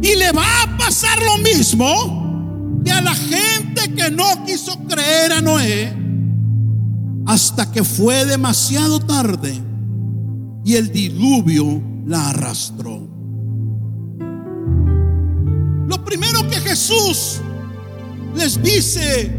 Y 0.03 0.15
le 0.15 0.31
va 0.33 0.63
a 0.63 0.77
pasar 0.77 1.19
lo 1.23 1.39
mismo 1.39 2.16
a 2.91 3.01
la 3.01 3.15
gente 3.15 3.95
que 3.95 4.11
no 4.11 4.45
quiso 4.45 4.79
creer 4.87 5.33
a 5.33 5.41
Noé 5.41 5.93
hasta 7.27 7.71
que 7.71 7.83
fue 7.83 8.25
demasiado 8.25 9.01
tarde 9.01 9.55
y 10.65 10.75
el 10.75 10.93
diluvio 10.93 11.83
la 12.07 12.31
arrastró. 12.31 13.09
Lo 15.89 16.05
primero 16.05 16.49
que 16.49 16.57
Jesús 16.57 17.41
les 18.35 18.63
dice 18.63 19.33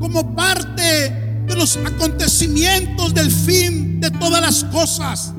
como 0.00 0.34
parte 0.34 1.42
de 1.46 1.54
los 1.56 1.76
acontecimientos 1.76 3.14
del 3.14 3.30
fin 3.30 4.00
de 4.00 4.10
todas 4.10 4.40
las 4.40 4.64
cosas 4.64 5.32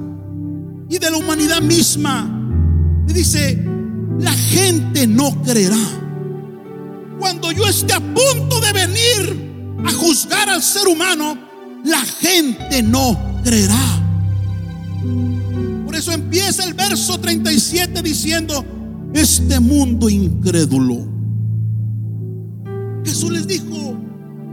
y 0.89 0.97
de 0.97 1.11
la 1.11 1.17
humanidad 1.17 1.61
misma, 1.61 2.29
le 3.07 3.13
dice, 3.13 3.61
la 4.19 4.31
gente 4.31 5.07
no 5.07 5.41
creerá. 5.43 6.02
Cuando 7.23 7.53
yo 7.53 7.65
esté 7.65 7.93
a 7.93 8.01
punto 8.01 8.59
de 8.59 8.73
venir 8.73 9.79
a 9.85 9.93
juzgar 9.93 10.49
al 10.49 10.61
ser 10.61 10.89
humano, 10.89 11.37
la 11.85 12.01
gente 12.01 12.83
no 12.83 13.17
creerá. 13.45 14.03
Por 15.85 15.95
eso 15.95 16.11
empieza 16.11 16.65
el 16.65 16.73
verso 16.73 17.17
37 17.17 18.01
diciendo, 18.01 18.65
este 19.13 19.61
mundo 19.61 20.09
incrédulo. 20.09 21.07
Jesús 23.05 23.31
les 23.31 23.47
dijo, 23.47 23.97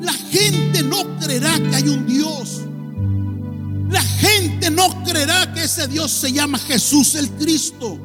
la 0.00 0.12
gente 0.12 0.84
no 0.84 1.18
creerá 1.18 1.58
que 1.58 1.74
hay 1.74 1.88
un 1.88 2.06
Dios. 2.06 2.60
La 3.90 4.02
gente 4.02 4.70
no 4.70 5.02
creerá 5.02 5.52
que 5.52 5.64
ese 5.64 5.88
Dios 5.88 6.12
se 6.12 6.32
llama 6.32 6.56
Jesús 6.56 7.16
el 7.16 7.30
Cristo. 7.30 7.98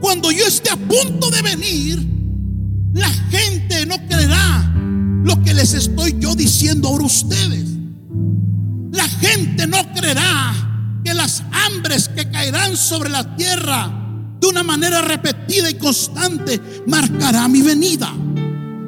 Cuando 0.00 0.30
yo 0.30 0.46
esté 0.46 0.70
a 0.70 0.76
punto 0.76 1.30
de 1.32 1.42
venir, 1.42 2.14
la 2.94 3.08
gente 3.08 3.84
no 3.86 3.96
creerá 4.06 4.72
lo 5.24 5.42
que 5.42 5.52
les 5.52 5.74
estoy 5.74 6.16
yo 6.20 6.34
diciendo 6.36 6.88
ahora 6.88 7.02
a 7.02 7.06
ustedes. 7.06 7.70
La 8.92 9.08
gente 9.08 9.66
no 9.66 9.92
creerá 9.92 10.54
que 11.04 11.12
las 11.12 11.42
hambres 11.50 12.08
que 12.08 12.30
caerán 12.30 12.76
sobre 12.76 13.10
la 13.10 13.34
tierra 13.36 13.90
de 14.40 14.46
una 14.46 14.62
manera 14.62 15.02
repetida 15.02 15.68
y 15.68 15.74
constante 15.74 16.60
marcará 16.86 17.48
mi 17.48 17.62
venida. 17.62 18.14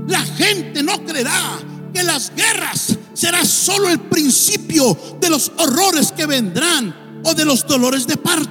La 0.06 0.22
gente 0.22 0.84
no 0.84 1.04
creerá 1.04 1.58
que 1.92 2.04
las 2.04 2.32
guerras 2.36 2.96
será 3.12 3.44
solo 3.44 3.88
el 3.88 3.98
principio 3.98 5.18
de 5.20 5.30
los 5.30 5.50
horrores 5.58 6.12
que 6.12 6.26
vendrán 6.26 7.22
o 7.24 7.34
de 7.34 7.44
los 7.44 7.66
dolores 7.66 8.06
de 8.06 8.16
parto. 8.16 8.50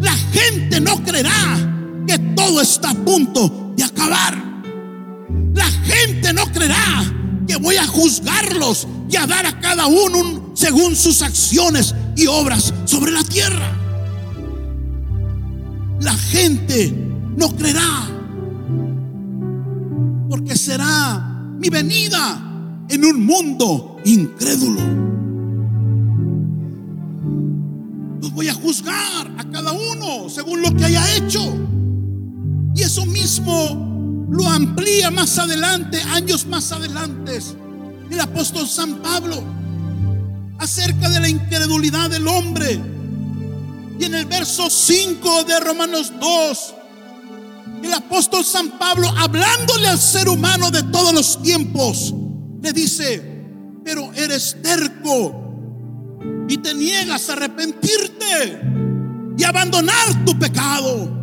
La 0.00 0.14
gente 0.14 0.80
no 0.80 1.02
creerá 1.02 2.04
que 2.06 2.18
todo 2.36 2.60
está 2.60 2.90
a 2.90 2.94
punto 2.94 3.72
de 3.74 3.84
acabar. 3.84 4.49
La 5.54 5.66
gente 5.66 6.32
no 6.32 6.46
creerá 6.52 7.04
que 7.46 7.56
voy 7.56 7.76
a 7.76 7.86
juzgarlos 7.86 8.86
y 9.10 9.16
a 9.16 9.26
dar 9.26 9.46
a 9.46 9.60
cada 9.60 9.86
uno 9.86 10.52
según 10.54 10.94
sus 10.94 11.22
acciones 11.22 11.94
y 12.16 12.26
obras 12.26 12.72
sobre 12.84 13.10
la 13.12 13.24
tierra. 13.24 13.76
La 16.00 16.14
gente 16.14 16.94
no 17.36 17.54
creerá 17.56 18.08
porque 20.28 20.56
será 20.56 21.18
mi 21.58 21.68
venida 21.68 22.84
en 22.88 23.04
un 23.04 23.26
mundo 23.26 23.96
incrédulo. 24.04 24.80
Los 28.20 28.32
voy 28.32 28.48
a 28.48 28.54
juzgar 28.54 29.30
a 29.38 29.44
cada 29.50 29.72
uno 29.72 30.28
según 30.28 30.62
lo 30.62 30.74
que 30.74 30.84
haya 30.84 31.16
hecho. 31.16 31.40
Y 32.74 32.82
eso 32.82 33.04
mismo 33.06 33.89
lo 34.30 34.48
amplía 34.48 35.10
más 35.10 35.38
adelante, 35.38 36.00
años 36.12 36.46
más 36.46 36.70
adelante, 36.72 37.38
el 38.10 38.20
apóstol 38.20 38.66
San 38.66 39.02
Pablo 39.02 39.42
acerca 40.58 41.08
de 41.08 41.20
la 41.20 41.28
incredulidad 41.28 42.10
del 42.10 42.28
hombre. 42.28 42.80
Y 43.98 44.04
en 44.04 44.14
el 44.14 44.26
verso 44.26 44.70
5 44.70 45.44
de 45.44 45.60
Romanos 45.60 46.12
2, 46.20 46.74
el 47.82 47.92
apóstol 47.92 48.44
San 48.44 48.78
Pablo, 48.78 49.08
hablándole 49.16 49.88
al 49.88 49.98
ser 49.98 50.28
humano 50.28 50.70
de 50.70 50.82
todos 50.84 51.12
los 51.12 51.42
tiempos, 51.42 52.14
le 52.62 52.72
dice, 52.72 53.44
pero 53.84 54.12
eres 54.14 54.56
terco 54.62 56.16
y 56.48 56.56
te 56.58 56.74
niegas 56.74 57.28
a 57.28 57.32
arrepentirte 57.32 58.62
y 59.36 59.44
abandonar 59.44 60.24
tu 60.24 60.38
pecado. 60.38 61.19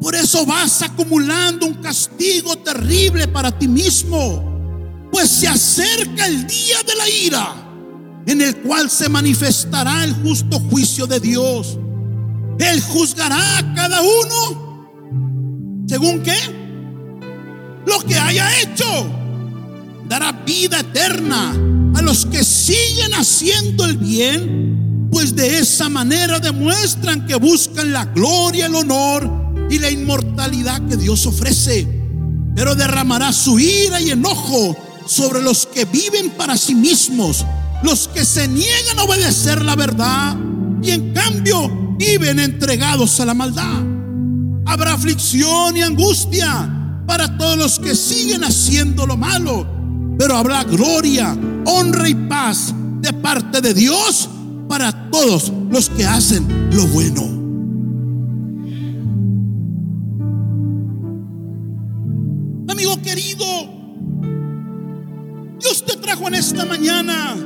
Por 0.00 0.14
eso 0.14 0.46
vas 0.46 0.80
acumulando 0.80 1.66
un 1.66 1.74
castigo 1.74 2.56
terrible 2.56 3.28
para 3.28 3.56
ti 3.56 3.68
mismo, 3.68 5.08
pues 5.12 5.28
se 5.28 5.46
acerca 5.46 6.26
el 6.26 6.46
día 6.46 6.78
de 6.86 6.94
la 6.96 7.08
ira, 7.08 7.54
en 8.26 8.40
el 8.40 8.56
cual 8.62 8.88
se 8.88 9.10
manifestará 9.10 10.04
el 10.04 10.14
justo 10.14 10.58
juicio 10.58 11.06
de 11.06 11.20
Dios. 11.20 11.78
Él 12.58 12.80
juzgará 12.80 13.58
a 13.58 13.74
cada 13.74 14.00
uno 14.00 14.70
según 15.86 16.22
qué? 16.22 16.36
Lo 17.86 17.98
que 18.00 18.16
haya 18.16 18.48
hecho 18.60 18.84
dará 20.08 20.32
vida 20.32 20.80
eterna 20.80 21.52
a 21.94 22.00
los 22.00 22.24
que 22.24 22.42
siguen 22.42 23.12
haciendo 23.12 23.84
el 23.84 23.98
bien, 23.98 25.08
pues 25.10 25.34
de 25.34 25.58
esa 25.58 25.90
manera 25.90 26.38
demuestran 26.38 27.26
que 27.26 27.34
buscan 27.34 27.92
la 27.92 28.06
gloria, 28.06 28.66
el 28.66 28.76
honor 28.76 29.39
y 29.70 29.78
la 29.78 29.90
inmortalidad 29.90 30.86
que 30.86 30.96
Dios 30.96 31.24
ofrece. 31.26 31.88
Pero 32.54 32.74
derramará 32.74 33.32
su 33.32 33.58
ira 33.58 34.00
y 34.00 34.10
enojo 34.10 34.76
sobre 35.06 35.40
los 35.40 35.66
que 35.66 35.84
viven 35.86 36.30
para 36.30 36.56
sí 36.56 36.74
mismos, 36.74 37.46
los 37.82 38.08
que 38.08 38.24
se 38.24 38.46
niegan 38.48 38.98
a 38.98 39.04
obedecer 39.04 39.64
la 39.64 39.76
verdad 39.76 40.36
y 40.82 40.90
en 40.90 41.14
cambio 41.14 41.96
viven 41.96 42.40
entregados 42.40 43.18
a 43.20 43.24
la 43.24 43.34
maldad. 43.34 43.82
Habrá 44.66 44.92
aflicción 44.92 45.76
y 45.76 45.82
angustia 45.82 47.02
para 47.06 47.38
todos 47.38 47.56
los 47.56 47.78
que 47.78 47.94
siguen 47.94 48.44
haciendo 48.44 49.06
lo 49.06 49.16
malo 49.16 49.80
pero 50.20 50.36
habrá 50.36 50.64
gloria, 50.64 51.34
honra 51.64 52.06
y 52.06 52.14
paz 52.14 52.74
de 53.00 53.10
parte 53.10 53.62
de 53.62 53.72
Dios 53.72 54.28
para 54.68 55.10
todos 55.10 55.50
los 55.70 55.88
que 55.88 56.04
hacen 56.04 56.68
lo 56.74 56.86
bueno. 56.88 57.39
Amigo 62.80 63.02
querido, 63.02 63.44
Dios 65.58 65.84
te 65.84 65.98
trajo 65.98 66.28
en 66.28 66.34
esta 66.34 66.64
mañana. 66.64 67.36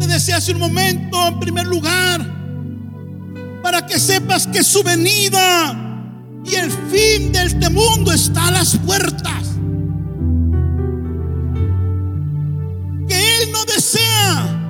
Te 0.00 0.06
decía 0.08 0.38
hace 0.38 0.50
un 0.50 0.58
momento, 0.58 1.28
en 1.28 1.38
primer 1.38 1.64
lugar, 1.64 2.26
para 3.62 3.86
que 3.86 4.00
sepas 4.00 4.48
que 4.48 4.64
su 4.64 4.82
venida 4.82 6.02
y 6.44 6.56
el 6.56 6.72
fin 6.72 7.30
de 7.30 7.44
este 7.44 7.70
mundo 7.70 8.10
está 8.10 8.48
a 8.48 8.50
las 8.50 8.76
puertas. 8.78 9.44
desea 13.66 14.60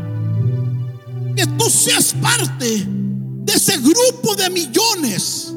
que 1.34 1.46
tú 1.46 1.70
seas 1.70 2.14
parte 2.20 2.84
de 2.86 3.52
ese 3.54 3.78
grupo 3.78 4.36
de 4.36 4.50
millones 4.50 5.52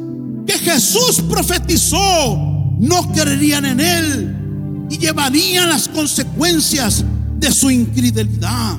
que 0.45 0.57
Jesús 0.57 1.21
profetizó, 1.29 2.56
no 2.79 3.11
creerían 3.11 3.65
en 3.65 3.79
Él 3.79 4.35
y 4.89 4.97
llevarían 4.97 5.69
las 5.69 5.87
consecuencias 5.87 7.03
de 7.39 7.51
su 7.51 7.69
incredulidad. 7.69 8.77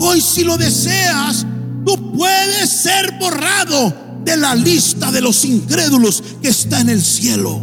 Hoy 0.00 0.20
si 0.20 0.44
lo 0.44 0.56
deseas, 0.56 1.46
tú 1.84 2.12
puedes 2.12 2.70
ser 2.70 3.18
borrado 3.18 3.94
de 4.24 4.36
la 4.36 4.54
lista 4.54 5.10
de 5.10 5.20
los 5.20 5.44
incrédulos 5.44 6.22
que 6.42 6.48
está 6.48 6.80
en 6.80 6.90
el 6.90 7.02
cielo. 7.02 7.60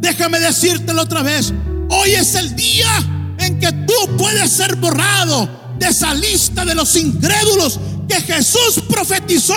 Déjame 0.00 0.40
decírtelo 0.40 1.02
otra 1.02 1.22
vez, 1.22 1.52
hoy 1.90 2.10
es 2.10 2.34
el 2.34 2.54
día 2.54 3.34
en 3.38 3.58
que 3.58 3.72
tú 3.72 4.16
puedes 4.16 4.50
ser 4.50 4.76
borrado 4.76 5.48
de 5.78 5.88
esa 5.88 6.14
lista 6.14 6.64
de 6.64 6.74
los 6.74 6.96
incrédulos 6.96 7.78
que 8.08 8.20
Jesús 8.20 8.82
profetizó 8.88 9.54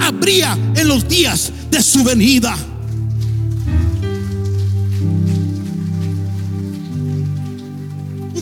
habría 0.00 0.58
en 0.74 0.88
los 0.88 1.06
días 1.08 1.52
de 1.70 1.82
su 1.82 2.02
venida. 2.04 2.56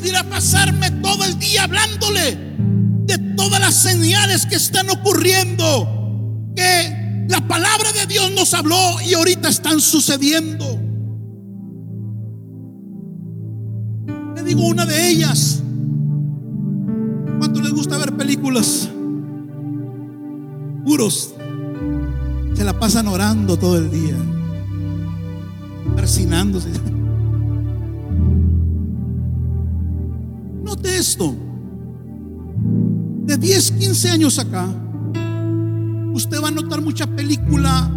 Pudiera 0.01 0.25
pasarme 0.25 0.91
todo 1.03 1.27
el 1.27 1.39
día 1.39 1.65
hablándole 1.65 2.39
de 3.05 3.19
todas 3.37 3.61
las 3.61 3.75
señales 3.75 4.47
que 4.47 4.57
están 4.57 4.89
ocurriendo, 4.89 6.49
que 6.57 7.27
la 7.29 7.47
palabra 7.47 7.93
de 7.93 8.07
Dios 8.07 8.33
nos 8.33 8.55
habló 8.55 8.99
y 9.07 9.13
ahorita 9.13 9.51
están 9.51 9.79
sucediendo. 9.79 10.81
digo 14.43 14.67
una 14.67 14.87
de 14.87 15.11
ellas. 15.11 15.63
¿Cuánto 17.39 17.61
les 17.61 17.73
gusta 17.73 17.99
ver 17.99 18.17
películas? 18.17 18.89
Puros. 20.85 21.35
Se 22.55 22.65
la 22.65 22.79
pasan 22.79 23.07
orando 23.07 23.59
todo 23.59 23.77
el 23.77 23.91
día. 23.91 24.17
Persinándose. 25.95 26.71
Esto. 31.01 31.35
De 33.25 33.37
10, 33.37 33.73
15 33.73 34.11
años 34.11 34.39
acá, 34.39 34.69
usted 36.13 36.43
va 36.43 36.49
a 36.49 36.51
notar 36.51 36.83
mucha 36.83 37.07
película 37.07 37.91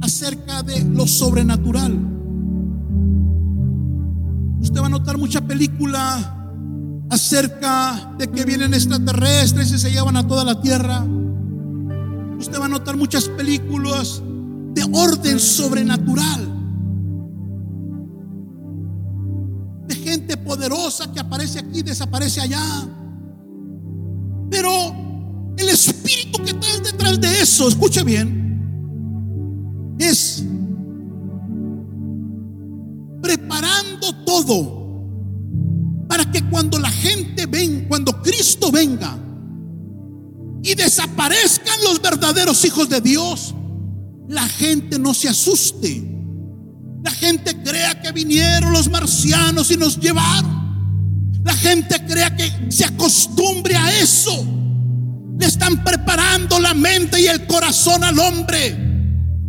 acerca 0.00 0.62
de 0.62 0.84
lo 0.84 1.06
sobrenatural. 1.06 1.92
Usted 4.60 4.80
va 4.80 4.86
a 4.86 4.90
notar 4.90 5.18
mucha 5.18 5.42
película 5.42 6.34
acerca 7.10 8.14
de 8.18 8.28
que 8.28 8.44
vienen 8.44 8.72
extraterrestres 8.72 9.70
y 9.72 9.78
se 9.78 9.90
llevan 9.90 10.16
a 10.16 10.26
toda 10.26 10.44
la 10.44 10.60
tierra. 10.62 11.04
Usted 12.38 12.58
va 12.58 12.64
a 12.64 12.68
notar 12.68 12.96
muchas 12.96 13.28
películas 13.28 14.22
de 14.72 14.82
orden 14.92 15.38
sobrenatural. 15.38 16.53
Que 21.12 21.20
aparece 21.20 21.58
aquí 21.58 21.82
desaparece 21.82 22.40
allá. 22.40 22.88
Pero 24.50 24.70
el 25.56 25.68
espíritu 25.68 26.42
que 26.42 26.50
está 26.50 26.80
detrás 26.80 27.20
de 27.20 27.40
eso, 27.40 27.68
escuche 27.68 28.02
bien, 28.02 29.94
es 29.98 30.44
todo 34.24 34.94
para 36.08 36.30
que 36.30 36.42
cuando 36.50 36.78
la 36.78 36.90
gente 36.90 37.46
ven, 37.46 37.86
cuando 37.88 38.20
Cristo 38.22 38.70
venga 38.70 39.18
y 40.62 40.74
desaparezcan 40.74 41.82
los 41.84 42.00
verdaderos 42.00 42.64
hijos 42.64 42.88
de 42.88 43.00
Dios, 43.00 43.54
la 44.28 44.46
gente 44.46 44.98
no 44.98 45.14
se 45.14 45.28
asuste. 45.28 46.13
La 47.04 47.12
gente 47.12 47.56
crea 47.62 48.00
que 48.00 48.10
vinieron 48.10 48.72
los 48.72 48.90
marcianos 48.90 49.70
y 49.70 49.76
nos 49.76 50.00
llevaron. 50.00 50.64
La 51.44 51.54
gente 51.54 52.04
crea 52.04 52.34
que 52.34 52.50
se 52.70 52.84
acostumbre 52.84 53.76
a 53.76 54.00
eso. 54.00 54.44
Le 55.38 55.46
están 55.46 55.84
preparando 55.84 56.58
la 56.58 56.74
mente 56.74 57.20
y 57.20 57.26
el 57.28 57.46
corazón 57.46 58.02
al 58.02 58.18
hombre 58.18 58.80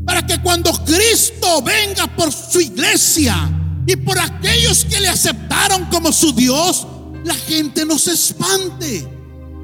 para 0.05 0.23
que 0.23 0.39
cuando 0.41 0.71
Cristo 0.85 1.63
venga 1.63 2.05
por 2.15 2.31
su 2.31 2.61
iglesia, 2.61 3.51
y 3.87 3.95
por 3.97 4.17
aquellos 4.19 4.85
que 4.85 4.99
le 4.99 5.09
aceptaron 5.09 5.85
como 5.85 6.11
su 6.11 6.33
Dios, 6.33 6.87
la 7.23 7.35
gente 7.35 7.85
no 7.85 7.97
se 7.99 8.13
espante. 8.13 9.11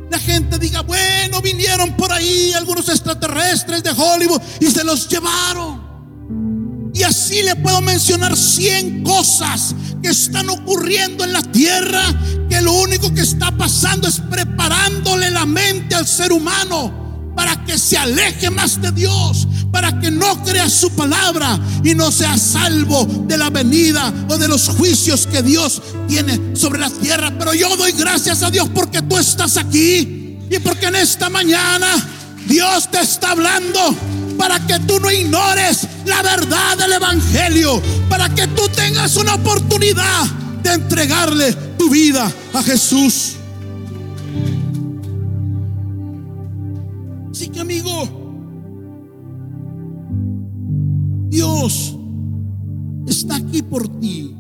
la 0.10 0.20
gente 0.20 0.60
diga, 0.60 0.82
bueno, 0.82 1.42
vinieron 1.42 1.96
por 1.96 2.12
ahí 2.12 2.52
algunos 2.54 2.90
extraterrestres 2.90 3.82
de 3.82 3.92
Hollywood 3.92 4.42
y 4.60 4.66
se 4.66 4.84
los 4.84 5.08
llevaron. 5.08 5.81
Y 6.94 7.04
así 7.04 7.42
le 7.44 7.56
puedo 7.56 7.82
mencionar 7.82 8.36
100 8.36 9.04
cosas 9.04 9.76
que 10.02 10.10
están 10.10 10.50
ocurriendo 10.50 11.24
en 11.24 11.34
la 11.34 11.42
tierra, 11.42 12.04
que 12.50 12.62
lo 12.62 12.74
único 12.74 13.14
que 13.14 13.22
está 13.22 13.52
pasando 13.52 14.08
es 14.08 14.20
preparándole 14.20 15.32
la 15.32 15.46
mente 15.46 15.96
al 15.96 16.08
ser 16.08 16.32
humano 16.32 17.02
para 17.36 17.64
que 17.66 17.78
se 17.78 17.98
aleje 17.98 18.50
más 18.50 18.82
de 18.82 18.92
Dios, 18.92 19.48
para 19.72 20.00
que 20.00 20.12
no 20.12 20.44
crea 20.44 20.70
su 20.70 20.92
palabra 20.92 21.60
y 21.84 21.96
no 21.96 22.12
sea 22.12 22.38
salvo 22.38 23.06
de 23.26 23.38
la 23.38 23.50
venida 23.50 24.14
o 24.30 24.38
de 24.38 24.48
los 24.48 24.68
juicios 24.70 25.28
que 25.28 25.42
Dios 25.42 25.82
tiene 26.08 26.56
sobre 26.56 26.80
la 26.80 26.90
tierra. 26.90 27.34
Pero 27.40 27.54
yo 27.54 27.76
doy 27.78 27.94
gracias 27.94 28.44
a 28.44 28.52
Dios 28.52 28.70
porque 28.74 29.02
tú 29.02 29.18
estás 29.18 29.58
aquí 29.58 30.38
y 30.50 30.60
porque 30.60 30.88
en 30.88 30.98
esta 30.98 31.30
mañana 31.30 31.88
Dios 32.48 32.92
te 32.92 33.00
está 33.00 33.32
hablando 33.32 33.96
para 34.42 34.60
que 34.66 34.80
tú 34.80 35.00
no 35.00 35.12
ignores 35.12 35.88
la 36.04 36.24
verdad 36.24 36.76
del 36.76 36.94
Evangelio, 36.94 37.80
para 38.10 38.28
que 38.28 38.48
tú 38.48 38.64
tengas 38.76 39.16
una 39.16 39.36
oportunidad 39.36 40.26
de 40.64 40.74
entregarle 40.74 41.54
tu 41.78 41.92
vida 41.92 42.28
a 42.52 42.64
Jesús. 42.64 43.36
Así 47.30 47.50
que 47.50 47.60
amigo, 47.60 48.10
Dios 51.30 51.96
está 53.06 53.36
aquí 53.36 53.62
por 53.62 53.88
ti. 54.00 54.36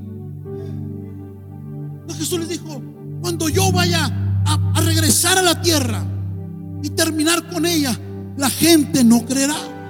Jesús 2.18 2.40
les 2.40 2.50
dijo, 2.50 2.82
cuando 3.22 3.50
yo 3.50 3.72
vaya 3.72 4.10
a 4.46 4.82
regresar 4.82 5.38
a 5.38 5.44
la 5.44 5.62
tierra 5.62 6.04
y 6.82 6.90
terminar 6.90 7.48
con 7.50 7.68
ella, 7.68 7.96
la 8.36 8.50
gente 8.50 9.04
no 9.04 9.24
creerá. 9.28 9.81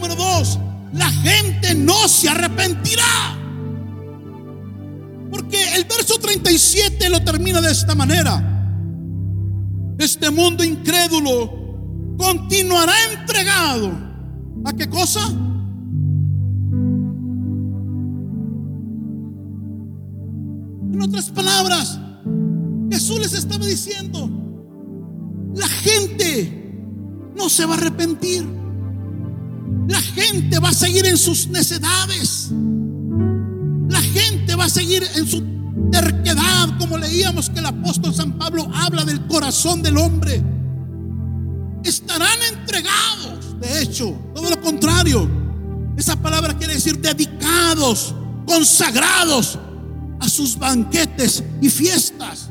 Número 0.00 0.16
dos, 0.16 0.58
la 0.94 1.10
gente 1.10 1.74
no 1.74 2.08
se 2.08 2.30
arrepentirá. 2.30 3.36
Porque 5.30 5.74
el 5.76 5.84
verso 5.84 6.18
37 6.18 7.10
lo 7.10 7.22
termina 7.22 7.60
de 7.60 7.70
esta 7.70 7.94
manera. 7.94 8.46
Este 9.98 10.30
mundo 10.30 10.64
incrédulo 10.64 12.16
continuará 12.16 12.94
entregado. 13.12 13.92
¿A 14.64 14.72
qué 14.72 14.88
cosa? 14.88 15.20
En 20.92 21.02
otras 21.02 21.28
palabras, 21.28 22.00
Jesús 22.90 23.18
les 23.20 23.34
estaba 23.34 23.66
diciendo, 23.66 24.30
la 25.54 25.68
gente 25.68 26.72
no 27.36 27.50
se 27.50 27.66
va 27.66 27.74
a 27.74 27.76
arrepentir. 27.76 28.59
La 29.90 30.00
gente 30.00 30.58
va 30.58 30.68
a 30.68 30.74
seguir 30.74 31.04
en 31.06 31.18
sus 31.18 31.48
necedades. 31.48 32.48
La 33.88 34.00
gente 34.00 34.54
va 34.54 34.64
a 34.64 34.68
seguir 34.68 35.02
en 35.16 35.26
su 35.26 35.42
terquedad, 35.90 36.78
como 36.78 36.96
leíamos 36.96 37.50
que 37.50 37.58
el 37.58 37.66
apóstol 37.66 38.14
San 38.14 38.38
Pablo 38.38 38.70
habla 38.72 39.04
del 39.04 39.26
corazón 39.26 39.82
del 39.82 39.96
hombre 39.98 40.42
estarán 41.84 42.38
entregados. 42.52 43.58
De 43.60 43.82
hecho, 43.82 44.16
todo 44.34 44.50
lo 44.50 44.60
contrario. 44.60 45.28
Esa 45.96 46.16
palabra 46.16 46.56
quiere 46.56 46.74
decir 46.74 46.98
dedicados, 47.00 48.14
consagrados 48.46 49.58
a 50.20 50.28
sus 50.28 50.58
banquetes 50.58 51.42
y 51.60 51.68
fiestas. 51.68 52.50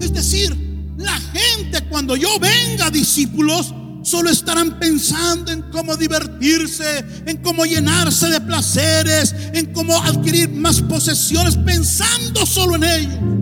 Es 0.00 0.12
decir, 0.12 0.56
la 0.96 1.18
gente 1.18 1.86
cuando 1.88 2.16
yo 2.16 2.38
venga, 2.38 2.90
discípulos, 2.90 3.74
solo 4.08 4.30
estarán 4.30 4.78
pensando 4.78 5.52
en 5.52 5.62
cómo 5.70 5.96
divertirse, 5.96 7.04
en 7.26 7.36
cómo 7.38 7.64
llenarse 7.64 8.28
de 8.28 8.40
placeres, 8.40 9.34
en 9.52 9.72
cómo 9.72 9.96
adquirir 10.02 10.48
más 10.50 10.80
posesiones, 10.80 11.56
pensando 11.56 12.46
solo 12.46 12.76
en 12.76 12.84
ello 12.84 13.38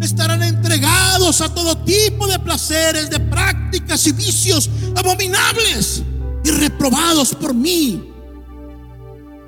estarán 0.00 0.42
entregados 0.42 1.40
a 1.40 1.52
todo 1.52 1.76
tipo 1.78 2.26
de 2.26 2.38
placeres, 2.38 3.10
de 3.10 3.18
prácticas 3.18 4.06
y 4.06 4.12
vicios 4.12 4.70
abominables 4.94 6.02
y 6.44 6.50
reprobados 6.50 7.34
por 7.34 7.54
mí. 7.54 8.02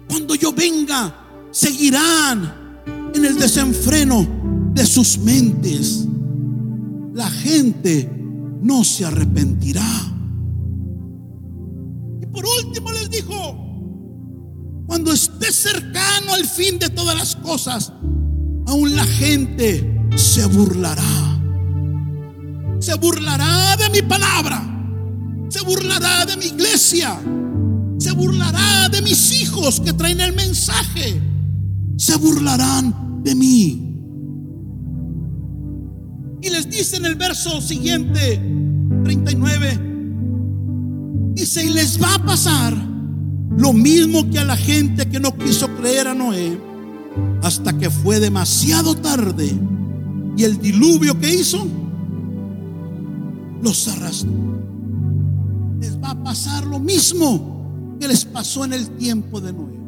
Cuando 0.08 0.34
yo 0.34 0.52
venga, 0.52 1.48
seguirán 1.50 2.80
en 3.14 3.24
el 3.24 3.38
desenfreno 3.38 4.70
de 4.74 4.86
sus 4.86 5.18
mentes. 5.18 6.06
La 7.14 7.30
gente 7.30 8.10
no 8.62 8.84
se 8.84 9.04
arrepentirá. 9.04 10.17
Por 12.32 12.44
último 12.64 12.92
les 12.92 13.10
dijo, 13.10 13.68
cuando 14.86 15.12
esté 15.12 15.52
cercano 15.52 16.34
al 16.34 16.46
fin 16.46 16.78
de 16.78 16.88
todas 16.88 17.16
las 17.16 17.36
cosas, 17.36 17.92
aún 18.66 18.94
la 18.96 19.04
gente 19.04 20.10
se 20.16 20.46
burlará. 20.46 21.38
Se 22.80 22.94
burlará 22.94 23.76
de 23.76 23.90
mi 23.90 24.02
palabra. 24.02 24.62
Se 25.48 25.62
burlará 25.64 26.26
de 26.26 26.36
mi 26.36 26.46
iglesia. 26.46 27.18
Se 27.98 28.12
burlará 28.12 28.88
de 28.88 29.02
mis 29.02 29.32
hijos 29.32 29.80
que 29.80 29.92
traen 29.92 30.20
el 30.20 30.32
mensaje. 30.32 31.20
Se 31.96 32.16
burlarán 32.16 33.22
de 33.24 33.34
mí. 33.34 33.88
Y 36.40 36.50
les 36.50 36.70
dice 36.70 36.96
en 36.96 37.06
el 37.06 37.16
verso 37.16 37.60
siguiente, 37.60 38.40
39, 39.02 39.97
dice, 41.38 41.64
y 41.64 41.70
les 41.70 42.02
va 42.02 42.16
a 42.16 42.18
pasar 42.24 42.76
lo 43.56 43.72
mismo 43.72 44.28
que 44.28 44.38
a 44.38 44.44
la 44.44 44.56
gente 44.56 45.08
que 45.08 45.20
no 45.20 45.36
quiso 45.36 45.68
creer 45.76 46.08
a 46.08 46.14
Noé, 46.14 46.58
hasta 47.42 47.76
que 47.78 47.90
fue 47.90 48.18
demasiado 48.20 48.94
tarde 48.96 49.56
y 50.36 50.44
el 50.44 50.60
diluvio 50.60 51.18
que 51.18 51.32
hizo 51.32 51.66
los 53.62 53.88
arrastró. 53.88 54.30
Les 55.80 55.96
va 56.00 56.10
a 56.10 56.22
pasar 56.24 56.66
lo 56.66 56.78
mismo 56.78 57.96
que 58.00 58.08
les 58.08 58.24
pasó 58.24 58.64
en 58.64 58.72
el 58.72 58.88
tiempo 58.90 59.40
de 59.40 59.52
Noé. 59.52 59.78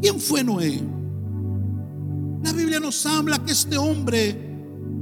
¿Quién 0.00 0.20
fue 0.20 0.44
Noé? 0.44 0.82
La 2.42 2.52
Biblia 2.52 2.80
nos 2.80 3.04
habla 3.06 3.38
que 3.38 3.52
este 3.52 3.78
hombre 3.78 4.38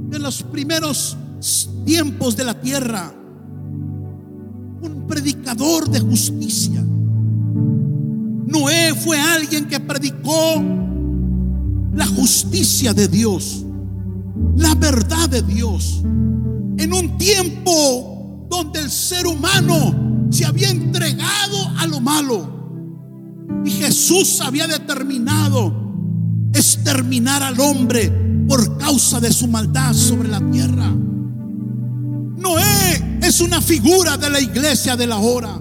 de 0.09 0.19
los 0.19 0.43
primeros 0.43 1.17
tiempos 1.85 2.37
de 2.37 2.45
la 2.45 2.59
tierra, 2.59 3.13
un 4.83 5.07
predicador 5.07 5.89
de 5.89 5.99
justicia. 5.99 6.83
Noé 8.45 8.93
fue 8.95 9.19
alguien 9.19 9.65
que 9.67 9.79
predicó 9.79 10.61
la 11.93 12.05
justicia 12.07 12.93
de 12.93 13.07
Dios 13.07 13.63
la 14.55 14.75
verdad 14.75 15.29
de 15.29 15.41
Dios. 15.41 16.01
En 16.03 16.93
un 16.93 17.17
tiempo 17.17 18.47
donde 18.49 18.79
el 18.79 18.89
ser 18.89 19.27
humano 19.27 20.27
se 20.29 20.45
había 20.45 20.69
entregado 20.69 21.69
a 21.77 21.87
lo 21.87 21.99
malo 21.99 22.51
y 23.65 23.71
Jesús 23.71 24.41
había 24.41 24.67
determinado 24.67 25.73
exterminar 26.53 27.43
al 27.43 27.59
hombre 27.59 28.11
por 28.47 28.77
causa 28.77 29.19
de 29.19 29.31
su 29.31 29.47
maldad 29.47 29.93
sobre 29.93 30.29
la 30.29 30.39
tierra. 30.51 30.91
Noé 32.43 33.19
es 33.21 33.39
una 33.39 33.61
figura 33.61 34.17
de 34.17 34.29
la 34.29 34.39
iglesia 34.41 34.97
de 34.97 35.07
la 35.07 35.17
hora. 35.17 35.59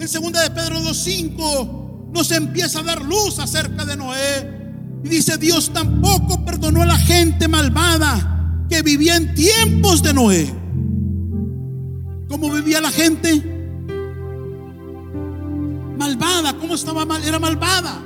En 0.00 0.08
segunda 0.08 0.42
de 0.42 0.50
Pedro 0.50 0.80
2.5 0.80 2.12
nos 2.12 2.30
empieza 2.32 2.80
a 2.80 2.82
dar 2.82 3.02
luz 3.02 3.38
acerca 3.38 3.84
de 3.84 3.96
Noé 3.96 4.56
y 5.04 5.08
dice, 5.08 5.36
Dios 5.36 5.70
tampoco 5.72 6.44
perdonó 6.44 6.82
a 6.82 6.86
la 6.86 6.98
gente 6.98 7.48
malvada 7.48 8.64
que 8.68 8.80
vivía 8.82 9.16
en 9.16 9.34
tiempos 9.34 10.02
de 10.02 10.14
Noé. 10.14 10.54
¿Cómo 12.28 12.50
vivía 12.50 12.80
la 12.80 12.90
gente? 12.90 13.52
Malvada, 15.98 16.54
¿cómo 16.54 16.74
estaba 16.74 17.04
mal? 17.04 17.22
Era 17.22 17.38
malvada. 17.38 18.02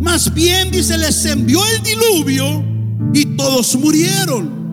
Más 0.00 0.34
bien, 0.34 0.70
dice, 0.70 0.98
les 0.98 1.24
envió 1.26 1.60
el 1.66 1.82
diluvio 1.82 2.64
y 3.14 3.24
todos 3.36 3.76
murieron. 3.76 4.63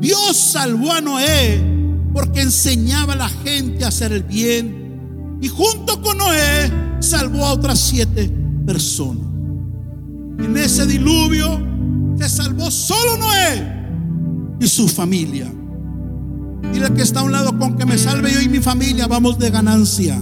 Dios 0.00 0.36
salvó 0.36 0.92
a 0.92 1.00
Noé 1.00 1.60
porque 2.12 2.42
enseñaba 2.42 3.14
a 3.14 3.16
la 3.16 3.28
gente 3.28 3.84
a 3.84 3.88
hacer 3.88 4.12
el 4.12 4.22
bien. 4.22 5.38
Y 5.40 5.48
junto 5.48 6.00
con 6.02 6.18
Noé 6.18 6.72
salvó 7.00 7.44
a 7.44 7.52
otras 7.52 7.78
siete 7.78 8.30
personas. 8.66 9.26
En 10.38 10.56
ese 10.56 10.86
diluvio 10.86 11.60
se 12.18 12.28
salvó 12.28 12.70
solo 12.70 13.16
Noé 13.16 14.56
y 14.60 14.68
su 14.68 14.88
familia. 14.88 15.52
Dile 16.72 16.92
que 16.92 17.02
está 17.02 17.20
a 17.20 17.22
un 17.22 17.32
lado 17.32 17.58
con 17.58 17.76
que 17.76 17.86
me 17.86 17.98
salve 17.98 18.32
yo 18.32 18.40
y 18.40 18.48
mi 18.48 18.60
familia, 18.60 19.06
vamos 19.06 19.38
de 19.38 19.50
ganancia. 19.50 20.20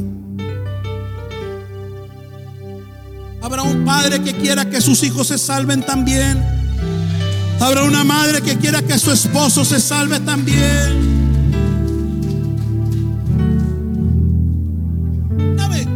Habrá 3.42 3.62
un 3.62 3.84
padre 3.84 4.22
que 4.22 4.34
quiera 4.34 4.68
que 4.68 4.80
sus 4.80 5.02
hijos 5.02 5.28
se 5.28 5.38
salven 5.38 5.84
también. 5.84 6.55
Habrá 7.58 7.84
una 7.84 8.04
madre 8.04 8.42
que 8.42 8.56
quiera 8.58 8.82
que 8.82 8.98
su 8.98 9.10
esposo 9.10 9.64
se 9.64 9.80
salve 9.80 10.20
también. 10.20 11.16
¿Sabe? 15.56 15.88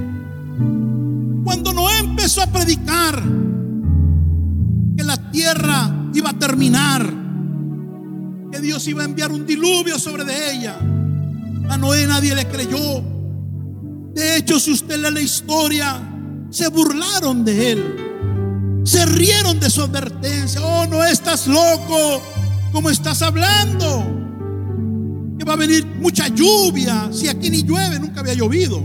Cuando 1.45 1.73
Noé 1.73 1.99
empezó 1.99 2.43
a 2.43 2.47
predicar 2.47 3.23
que 4.97 5.05
la 5.05 5.31
tierra 5.31 5.91
iba 6.15 6.31
a 6.31 6.39
terminar, 6.39 7.07
que 8.51 8.61
Dios 8.61 8.89
iba 8.89 9.03
a 9.03 9.05
enviar 9.05 9.31
un 9.31 9.47
diluvio 9.47 9.99
sobre 9.99 10.25
de 10.25 10.53
ella, 10.53 10.79
a 11.69 11.77
Noé 11.77 12.07
nadie 12.07 12.35
le 12.35 12.49
creyó. 12.49 13.05
De 14.15 14.39
hecho, 14.39 14.59
si 14.59 14.73
usted 14.73 14.97
lee 14.97 15.13
la 15.13 15.21
historia, 15.21 16.01
se 16.51 16.69
burlaron 16.69 17.45
de 17.45 17.73
él. 17.73 18.10
Se 18.85 19.05
rieron 19.07 19.61
de 19.61 19.71
su 19.71 19.83
advertencia. 19.83 20.61
Oh, 20.65 20.87
no 20.87 21.05
estás 21.05 21.47
loco. 21.47 22.23
¿Cómo 22.73 22.91
estás 22.91 23.23
hablando? 23.23 24.19
Que 25.39 25.45
va 25.45 25.55
a 25.55 25.57
venir 25.57 25.87
mucha 26.01 26.29
lluvia. 26.29 27.11
Si 27.13 27.29
aquí 27.29 27.51
ni 27.51 27.63
llueve, 27.63 27.99
nunca 27.99 28.21
había 28.21 28.35
llovido. 28.35 28.79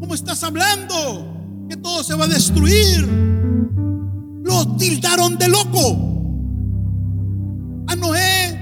¿Cómo 0.00 0.14
estás 0.14 0.42
hablando? 0.44 1.66
Que 1.68 1.76
todo 1.76 2.04
se 2.04 2.14
va 2.14 2.26
a 2.26 2.28
destruir. 2.28 3.06
Lo 4.44 4.76
tildaron 4.76 5.36
de 5.38 5.48
loco. 5.48 6.02
A 7.88 7.96
Noé, 7.96 8.56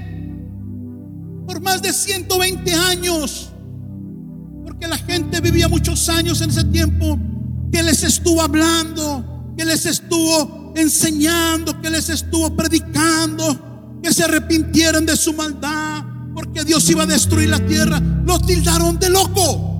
por 1.45 1.61
más 1.61 1.81
de 1.81 1.91
120 1.91 2.73
años, 2.73 3.51
porque 4.63 4.87
la 4.87 4.97
gente 4.97 5.41
vivía 5.41 5.67
muchos 5.67 6.09
años 6.09 6.41
en 6.41 6.49
ese 6.49 6.63
tiempo, 6.65 7.19
que 7.71 7.83
les 7.83 8.03
estuvo 8.03 8.41
hablando, 8.41 9.34
que 9.57 9.65
les 9.65 9.85
estuvo 9.85 10.73
enseñando, 10.75 11.81
que 11.81 11.89
les 11.89 12.09
estuvo 12.09 12.55
predicando, 12.55 13.99
que 14.03 14.13
se 14.13 14.23
arrepintieran 14.23 15.05
de 15.05 15.15
su 15.15 15.33
maldad, 15.33 16.03
porque 16.33 16.63
Dios 16.63 16.89
iba 16.89 17.03
a 17.03 17.05
destruir 17.05 17.49
la 17.49 17.65
tierra. 17.65 18.01
Lo 18.25 18.39
tildaron 18.39 18.99
de 18.99 19.09
loco. 19.09 19.71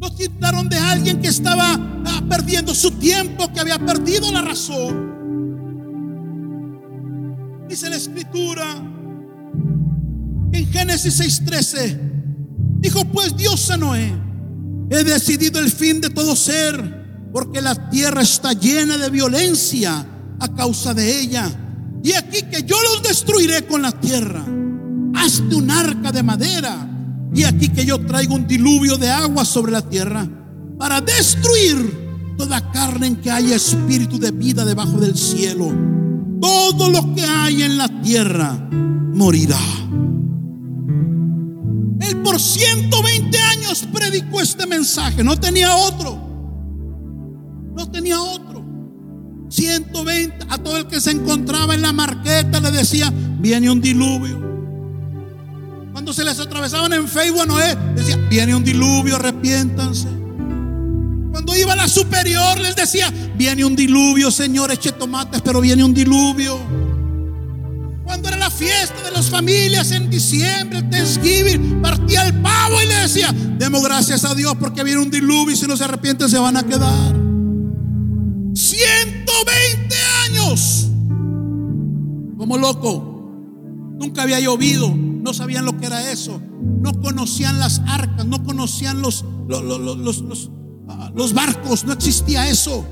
Lo 0.00 0.10
tildaron 0.14 0.68
de 0.68 0.76
alguien 0.76 1.20
que 1.20 1.28
estaba 1.28 1.72
ah, 1.74 2.22
perdiendo 2.28 2.74
su 2.74 2.90
tiempo, 2.92 3.52
que 3.52 3.60
había 3.60 3.78
perdido 3.78 4.30
la 4.30 4.42
razón. 4.42 5.12
Dice 7.68 7.88
la 7.88 7.96
escritura 7.96 8.66
en 10.52 10.66
Génesis 10.70 11.18
6:13, 11.18 11.98
dijo 12.80 13.04
pues 13.06 13.34
Dios 13.36 13.70
a 13.70 13.78
Noé, 13.78 14.12
he 14.90 15.04
decidido 15.04 15.58
el 15.58 15.70
fin 15.70 16.00
de 16.00 16.10
todo 16.10 16.36
ser, 16.36 17.01
porque 17.32 17.60
la 17.60 17.88
tierra 17.88 18.22
está 18.22 18.52
llena 18.52 18.98
de 18.98 19.08
violencia 19.08 20.06
a 20.38 20.48
causa 20.54 20.92
de 20.92 21.20
ella. 21.20 21.50
Y 22.04 22.12
aquí 22.12 22.42
que 22.42 22.62
yo 22.64 22.76
los 22.82 23.02
destruiré 23.02 23.66
con 23.66 23.82
la 23.82 23.92
tierra. 23.92 24.44
Hazte 25.14 25.54
un 25.54 25.70
arca 25.70 26.12
de 26.12 26.22
madera. 26.22 26.88
Y 27.34 27.44
aquí 27.44 27.68
que 27.70 27.86
yo 27.86 28.04
traigo 28.04 28.34
un 28.34 28.46
diluvio 28.46 28.98
de 28.98 29.10
agua 29.10 29.44
sobre 29.44 29.72
la 29.72 29.82
tierra 29.82 30.28
para 30.78 31.00
destruir 31.00 32.34
toda 32.36 32.70
carne 32.70 33.06
en 33.06 33.16
que 33.16 33.30
haya 33.30 33.56
espíritu 33.56 34.18
de 34.18 34.30
vida 34.32 34.64
debajo 34.64 34.98
del 34.98 35.16
cielo. 35.16 35.72
Todo 36.40 36.90
lo 36.90 37.14
que 37.14 37.24
hay 37.24 37.62
en 37.62 37.78
la 37.78 37.88
tierra 38.02 38.68
morirá. 39.14 39.60
Él 42.00 42.16
por 42.22 42.38
120 42.38 43.38
años 43.38 43.86
predicó 43.90 44.40
este 44.40 44.66
mensaje. 44.66 45.24
No 45.24 45.38
tenía 45.38 45.74
otro. 45.76 46.21
Tenía 47.90 48.20
otro. 48.20 48.64
120. 49.48 50.46
A 50.48 50.58
todo 50.58 50.78
el 50.78 50.86
que 50.86 51.00
se 51.00 51.10
encontraba 51.10 51.74
en 51.74 51.82
la 51.82 51.92
marqueta 51.92 52.60
le 52.60 52.70
decía, 52.70 53.12
viene 53.38 53.70
un 53.70 53.80
diluvio. 53.80 54.40
Cuando 55.92 56.12
se 56.12 56.24
les 56.24 56.40
atravesaban 56.40 56.92
en 56.94 57.06
Facebook 57.06 57.42
a 57.42 57.46
Noé, 57.46 57.76
decía, 57.94 58.16
viene 58.30 58.54
un 58.54 58.64
diluvio, 58.64 59.16
arrepiéntanse. 59.16 60.08
Cuando 61.30 61.56
iba 61.56 61.72
a 61.72 61.76
la 61.76 61.88
superior 61.88 62.58
les 62.60 62.76
decía, 62.76 63.12
viene 63.36 63.64
un 63.64 63.76
diluvio, 63.76 64.30
Señor, 64.30 64.70
eche 64.70 64.92
tomates, 64.92 65.42
pero 65.42 65.60
viene 65.60 65.84
un 65.84 65.92
diluvio. 65.92 66.58
Cuando 68.04 68.28
era 68.28 68.36
la 68.36 68.50
fiesta 68.50 69.02
de 69.02 69.10
las 69.10 69.30
familias 69.30 69.90
en 69.92 70.10
diciembre, 70.10 70.82
Thanksgiving, 70.82 71.80
partía 71.80 72.26
el 72.26 72.34
pavo 72.40 72.80
y 72.82 72.86
le 72.86 72.94
decía, 72.96 73.34
demos 73.58 73.82
gracias 73.82 74.24
a 74.24 74.34
Dios 74.34 74.54
porque 74.58 74.82
viene 74.84 75.00
un 75.00 75.10
diluvio 75.10 75.54
y 75.54 75.56
si 75.56 75.66
no 75.66 75.76
se 75.76 75.84
arrepienten 75.84 76.28
se 76.28 76.38
van 76.38 76.56
a 76.56 76.62
quedar. 76.62 77.21
120 78.54 79.96
años. 80.26 80.88
Como 82.36 82.58
loco. 82.58 83.08
Nunca 83.98 84.22
había 84.22 84.40
llovido. 84.40 84.92
No 84.94 85.32
sabían 85.32 85.64
lo 85.64 85.78
que 85.78 85.86
era 85.86 86.10
eso. 86.10 86.40
No 86.80 86.92
conocían 87.00 87.58
las 87.58 87.80
arcas. 87.86 88.26
No 88.26 88.42
conocían 88.42 89.00
los, 89.00 89.24
los, 89.48 89.62
los, 89.62 89.96
los, 89.96 90.50
los 91.14 91.32
barcos. 91.34 91.84
No 91.84 91.92
existía 91.92 92.48
eso. 92.48 92.84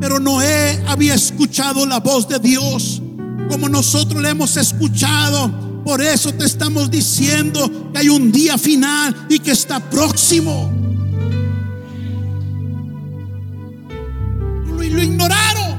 Pero 0.00 0.20
Noé 0.20 0.82
había 0.86 1.14
escuchado 1.14 1.86
la 1.86 2.00
voz 2.00 2.28
de 2.28 2.38
Dios 2.38 3.02
como 3.48 3.68
nosotros 3.68 4.22
le 4.22 4.30
hemos 4.30 4.56
escuchado. 4.56 5.82
Por 5.84 6.02
eso 6.02 6.32
te 6.32 6.44
estamos 6.44 6.90
diciendo 6.90 7.90
que 7.92 7.98
hay 8.00 8.08
un 8.08 8.32
día 8.32 8.58
final 8.58 9.26
y 9.28 9.38
que 9.38 9.52
está 9.52 9.78
próximo. 9.78 10.72
Lo, 14.90 14.96
lo 14.96 15.02
ignoraron. 15.02 15.76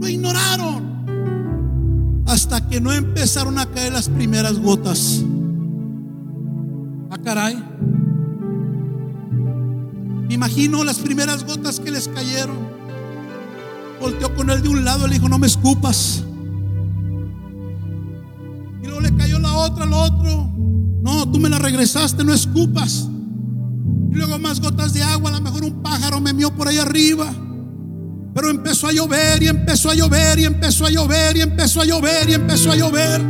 Lo 0.00 0.08
ignoraron. 0.08 0.82
Hasta 2.26 2.68
que 2.68 2.80
no 2.80 2.92
empezaron 2.92 3.58
a 3.58 3.66
caer 3.66 3.92
las 3.92 4.08
primeras 4.08 4.58
gotas. 4.58 5.22
Ah, 7.10 7.18
caray. 7.22 7.62
Me 10.28 10.34
imagino 10.34 10.82
las 10.84 10.98
primeras 10.98 11.44
gotas 11.44 11.78
que 11.78 11.90
les 11.90 12.08
cayeron 12.08 12.72
volteó 14.02 14.34
con 14.34 14.50
él 14.50 14.60
de 14.62 14.68
un 14.68 14.84
lado, 14.84 15.06
le 15.06 15.14
dijo, 15.14 15.28
no 15.28 15.38
me 15.38 15.46
escupas. 15.46 16.24
Y 18.82 18.86
luego 18.86 19.00
le 19.00 19.16
cayó 19.16 19.38
la 19.38 19.54
otra 19.54 19.84
al 19.84 19.92
otro. 19.92 20.50
No, 21.02 21.30
tú 21.30 21.38
me 21.38 21.48
la 21.48 21.58
regresaste, 21.58 22.24
no 22.24 22.34
escupas. 22.34 23.08
Y 24.12 24.14
luego 24.14 24.38
más 24.38 24.60
gotas 24.60 24.92
de 24.92 25.02
agua, 25.02 25.30
a 25.30 25.34
lo 25.34 25.40
mejor 25.40 25.64
un 25.64 25.82
pájaro 25.82 26.20
me 26.20 26.34
mió 26.34 26.54
por 26.54 26.68
ahí 26.68 26.76
arriba. 26.76 27.32
Pero 28.34 28.50
empezó 28.50 28.88
a 28.88 28.92
llover 28.92 29.42
y 29.42 29.48
empezó 29.48 29.90
a 29.90 29.94
llover 29.94 30.38
y 30.38 30.44
empezó 30.44 30.84
a 30.86 30.90
llover 30.90 31.36
y 31.36 31.40
empezó 31.40 31.80
a 31.80 31.84
llover 31.84 32.30
y 32.30 32.34
empezó 32.34 32.70
a 32.70 32.76
llover. 32.76 33.20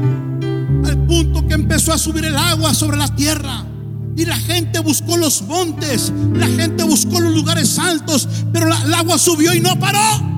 Al 0.84 1.06
punto 1.06 1.46
que 1.46 1.54
empezó 1.54 1.92
a 1.92 1.98
subir 1.98 2.24
el 2.24 2.36
agua 2.36 2.74
sobre 2.74 2.96
la 2.96 3.14
tierra. 3.14 3.64
Y 4.16 4.24
la 4.26 4.36
gente 4.36 4.80
buscó 4.80 5.16
los 5.16 5.42
montes, 5.42 6.12
la 6.34 6.46
gente 6.46 6.84
buscó 6.84 7.18
los 7.18 7.34
lugares 7.34 7.78
altos, 7.78 8.28
pero 8.52 8.66
la, 8.66 8.82
el 8.82 8.92
agua 8.92 9.16
subió 9.16 9.54
y 9.54 9.60
no 9.60 9.78
paró 9.78 10.32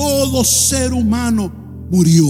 todo 0.00 0.44
ser 0.44 0.94
humano 0.94 1.52
murió, 1.90 2.24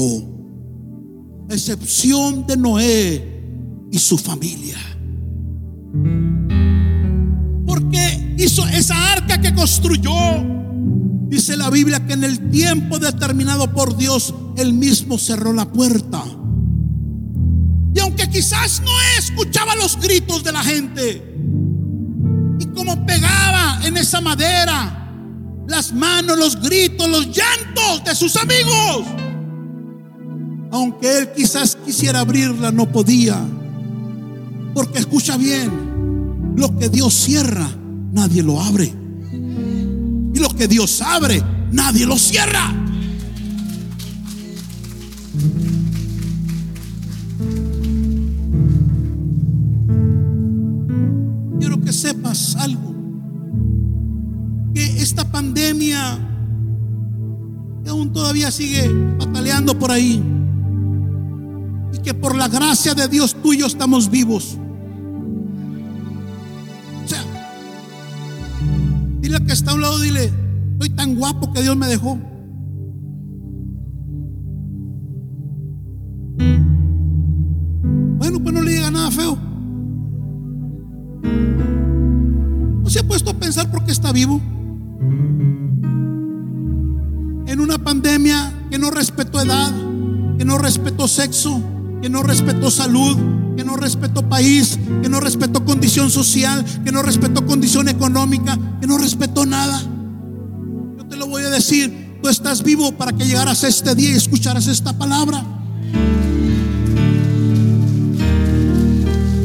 a 1.48 1.54
excepción 1.54 2.44
de 2.44 2.56
Noé 2.56 3.86
y 3.92 3.98
su 3.98 4.18
familia. 4.18 4.76
Porque 7.66 8.34
hizo 8.38 8.66
esa 8.68 9.12
arca 9.12 9.40
que 9.40 9.54
construyó. 9.54 10.12
Dice 11.28 11.56
la 11.56 11.70
Biblia 11.70 12.04
que 12.06 12.14
en 12.14 12.24
el 12.24 12.50
tiempo 12.50 12.98
determinado 12.98 13.72
por 13.72 13.96
Dios, 13.96 14.34
él 14.56 14.72
mismo 14.72 15.18
cerró 15.18 15.52
la 15.52 15.70
puerta. 15.70 16.24
Y 17.94 17.98
aunque 18.00 18.28
quizás 18.28 18.82
no 18.84 18.90
escuchaba 19.18 19.74
los 19.76 19.98
gritos 20.00 20.44
de 20.44 20.52
la 20.52 20.62
gente, 20.62 21.36
y 22.58 22.66
como 22.66 23.06
pegaba 23.06 23.80
en 23.84 23.96
esa 23.96 24.20
madera, 24.20 25.00
las 25.66 25.92
manos, 25.92 26.38
los 26.38 26.60
gritos, 26.60 27.08
los 27.08 27.26
llantos 27.26 28.04
de 28.04 28.14
sus 28.14 28.36
amigos. 28.36 29.06
Aunque 30.72 31.18
él 31.18 31.32
quizás 31.34 31.76
quisiera 31.76 32.20
abrirla, 32.20 32.70
no 32.70 32.90
podía. 32.90 33.40
Porque 34.82 35.00
escucha 35.00 35.36
bien, 35.36 36.54
lo 36.56 36.74
que 36.78 36.88
Dios 36.88 37.12
cierra, 37.12 37.68
nadie 38.12 38.42
lo 38.42 38.62
abre. 38.62 38.90
Y 40.32 40.38
lo 40.38 40.48
que 40.56 40.66
Dios 40.68 41.02
abre, 41.02 41.42
nadie 41.70 42.06
lo 42.06 42.16
cierra. 42.16 42.74
Quiero 51.58 51.78
que 51.82 51.92
sepas 51.92 52.56
algo 52.56 52.94
esta 54.74 55.30
pandemia 55.30 56.18
que 57.84 57.90
aún 57.90 58.14
todavía 58.14 58.50
sigue 58.50 58.88
pataleando 59.18 59.78
por 59.78 59.90
ahí 59.90 60.22
y 61.92 61.98
que 61.98 62.14
por 62.14 62.34
la 62.34 62.48
gracia 62.48 62.94
de 62.94 63.08
Dios 63.08 63.36
tú 63.42 63.52
y 63.52 63.58
yo 63.58 63.66
estamos 63.66 64.10
vivos. 64.10 64.56
Dile 69.30 69.46
que 69.46 69.52
está 69.52 69.70
a 69.70 69.74
un 69.74 69.80
lado, 69.80 70.00
dile, 70.00 70.28
soy 70.80 70.90
tan 70.90 71.14
guapo 71.14 71.52
que 71.52 71.62
Dios 71.62 71.76
me 71.76 71.86
dejó. 71.86 72.18
Bueno, 78.18 78.42
pues 78.42 78.52
no 78.52 78.60
le 78.60 78.72
diga 78.72 78.90
nada 78.90 79.08
feo. 79.12 79.38
¿No 82.82 82.90
se 82.90 82.98
ha 82.98 83.06
puesto 83.06 83.30
a 83.30 83.34
pensar 83.34 83.70
por 83.70 83.84
qué 83.84 83.92
está 83.92 84.10
vivo? 84.10 84.40
En 87.46 87.60
una 87.60 87.78
pandemia 87.78 88.52
que 88.68 88.80
no 88.80 88.90
respetó 88.90 89.40
edad, 89.40 89.72
que 90.38 90.44
no 90.44 90.58
respetó 90.58 91.06
sexo, 91.06 91.62
que 92.02 92.10
no 92.10 92.24
respetó 92.24 92.68
salud, 92.68 93.16
que 93.60 93.64
no 93.66 93.76
respetó 93.76 94.26
país, 94.26 94.78
que 95.02 95.10
no 95.10 95.20
respetó 95.20 95.62
condición 95.66 96.10
social, 96.10 96.64
que 96.82 96.90
no 96.90 97.02
respetó 97.02 97.44
condición 97.44 97.90
económica, 97.90 98.58
que 98.80 98.86
no 98.86 98.96
respetó 98.96 99.44
nada. 99.44 99.82
Yo 100.96 101.04
te 101.04 101.16
lo 101.16 101.26
voy 101.26 101.42
a 101.42 101.50
decir, 101.50 102.16
tú 102.22 102.30
estás 102.30 102.62
vivo 102.62 102.92
para 102.92 103.12
que 103.12 103.26
llegaras 103.26 103.62
a 103.62 103.68
este 103.68 103.94
día 103.94 104.12
y 104.12 104.14
escucharas 104.14 104.66
esta 104.66 104.96
palabra. 104.96 105.44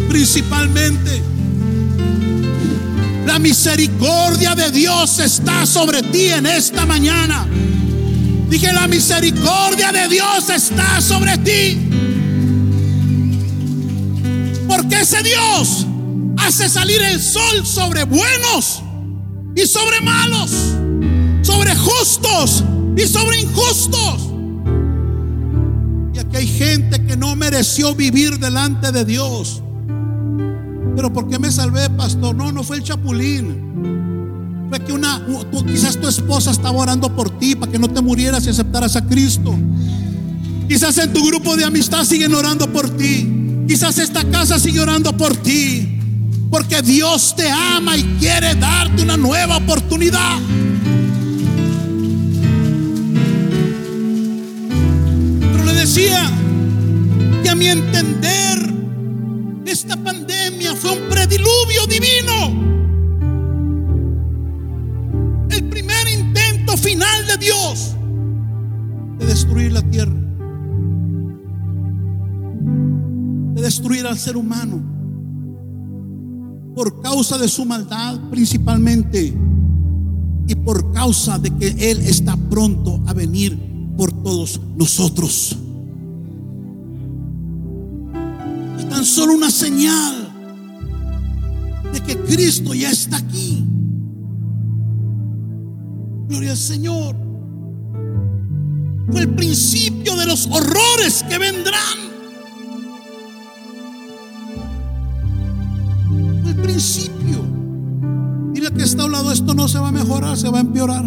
Principalmente, 0.08 1.21
la 3.25 3.38
misericordia 3.38 4.56
de 4.56 4.71
Dios 4.71 5.19
está 5.19 5.65
sobre 5.65 6.04
ti 6.04 6.28
en 6.28 6.45
esta 6.45 6.86
mañana. 6.86 7.45
Dije, 8.49 8.71
la 8.71 8.88
misericordia 8.88 9.91
de 9.91 10.08
Dios 10.08 10.49
está 10.49 11.01
sobre 11.01 11.38
ti. 11.39 12.05
Ese 15.01 15.21
Dios 15.23 15.86
hace 16.38 16.69
salir 16.69 17.01
el 17.01 17.21
sol 17.21 17.65
sobre 17.65 18.05
buenos 18.05 18.81
y 19.55 19.65
sobre 19.67 20.01
malos, 20.01 20.51
sobre 21.41 21.75
justos 21.75 22.63
y 22.95 23.08
sobre 23.08 23.41
injustos. 23.41 24.29
Y 26.13 26.19
aquí 26.19 26.38
hay 26.38 26.47
gente 26.47 27.05
que 27.05 27.17
no 27.17 27.36
mereció 27.36 27.93
vivir 27.93 28.39
delante 28.39 28.91
de 28.91 29.05
Dios. 29.05 29.62
Pero 30.95 31.12
¿por 31.12 31.27
qué 31.27 31.39
me 31.39 31.51
salvé, 31.51 31.89
pastor? 31.89 32.36
No, 32.36 32.51
no 32.51 32.63
fue 32.63 32.77
el 32.77 32.84
chapulín. 32.84 34.67
Fue 34.69 34.79
que 34.79 34.93
una, 34.93 35.25
quizás 35.67 35.99
tu 35.99 36.08
esposa 36.08 36.51
estaba 36.51 36.77
orando 36.79 37.13
por 37.13 37.38
ti 37.38 37.55
para 37.55 37.71
que 37.71 37.77
no 37.77 37.89
te 37.89 38.01
murieras 38.01 38.45
y 38.47 38.49
aceptaras 38.49 38.95
a 38.95 39.05
Cristo. 39.05 39.53
Quizás 40.67 40.97
en 40.97 41.13
tu 41.13 41.23
grupo 41.27 41.55
de 41.55 41.65
amistad 41.65 42.03
siguen 42.05 42.34
orando 42.34 42.71
por 42.71 42.89
ti. 42.89 43.45
Quizás 43.67 43.97
esta 43.97 44.23
casa 44.30 44.60
sigue 44.60 44.80
orando 44.80 45.15
por 45.15 45.36
ti. 45.38 45.95
Porque 46.49 46.82
Dios 46.82 47.36
te 47.36 47.49
ama 47.49 47.97
y 47.97 48.04
quiere 48.19 48.56
darte 48.56 49.04
una 49.04 49.17
nueva 49.17 49.58
oportunidad. 49.58 50.39
Pero 55.51 55.63
le 55.65 55.73
decía 55.73 56.32
que 57.43 57.49
a 57.49 57.56
mi 57.56 57.67
entender 57.67 58.73
esta 59.65 59.97
pandemia 59.97 60.75
fue 60.75 60.91
un 60.91 61.10
prediluvio 61.10 61.86
divino. 61.88 62.63
El 65.49 65.63
primer 65.65 66.08
intento 66.08 66.78
final 66.78 67.28
de 67.28 67.38
Dios 67.38 67.95
de 69.17 69.25
destruir 69.25 69.71
la 69.71 69.82
tierra. 69.82 70.25
Destruir 73.65 74.06
al 74.06 74.17
ser 74.17 74.38
humano. 74.38 74.80
Por 76.75 77.01
causa 77.01 77.38
de 77.39 77.47
su 77.47 77.65
maldad 77.65 78.19
principalmente. 78.30 79.34
Y 80.47 80.56
por 80.56 80.91
causa 80.93 81.39
de 81.39 81.49
que 81.49 81.91
Él 81.91 81.99
está 82.01 82.38
pronto 82.38 83.01
a 83.08 83.13
venir 83.13 83.58
por 83.97 84.12
todos 84.12 84.62
nosotros. 84.78 85.58
Es 88.78 88.89
tan 88.89 89.04
solo 89.04 89.34
una 89.34 89.49
señal 89.49 90.32
de 91.91 91.99
que 92.01 92.17
Cristo 92.19 92.75
ya 92.75 92.91
está 92.91 93.17
aquí. 93.17 93.65
Gloria 96.28 96.51
al 96.51 96.58
Señor. 96.58 97.15
Fue 99.10 99.21
el 99.21 99.30
principio 99.36 100.15
de 100.17 100.28
los 100.28 100.45
horrores 100.51 101.23
que 101.28 101.39
vendrán. 101.39 102.14
El 106.56 106.62
principio. 106.62 107.44
Mira 108.54 108.70
que 108.72 108.84
está 108.84 109.04
hablando, 109.04 109.32
esto 109.32 109.54
no 109.54 109.68
se 109.68 109.80
va 109.80 109.89
a 109.89 109.91
mejorar, 109.91 110.38
se 110.38 110.50
va 110.50 110.60
a 110.60 110.62
empeorar. 110.62 111.06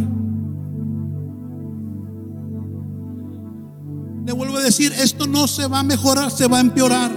Le 4.27 4.33
vuelvo 4.33 4.59
a 4.59 4.63
decir, 4.63 4.93
esto 4.93 5.27
no 5.27 5.47
se 5.47 5.67
va 5.67 5.81
a 5.81 5.83
mejorar, 5.83 6.31
se 6.31 6.47
va 6.47 6.59
a 6.59 6.61
empeorar. 6.61 7.11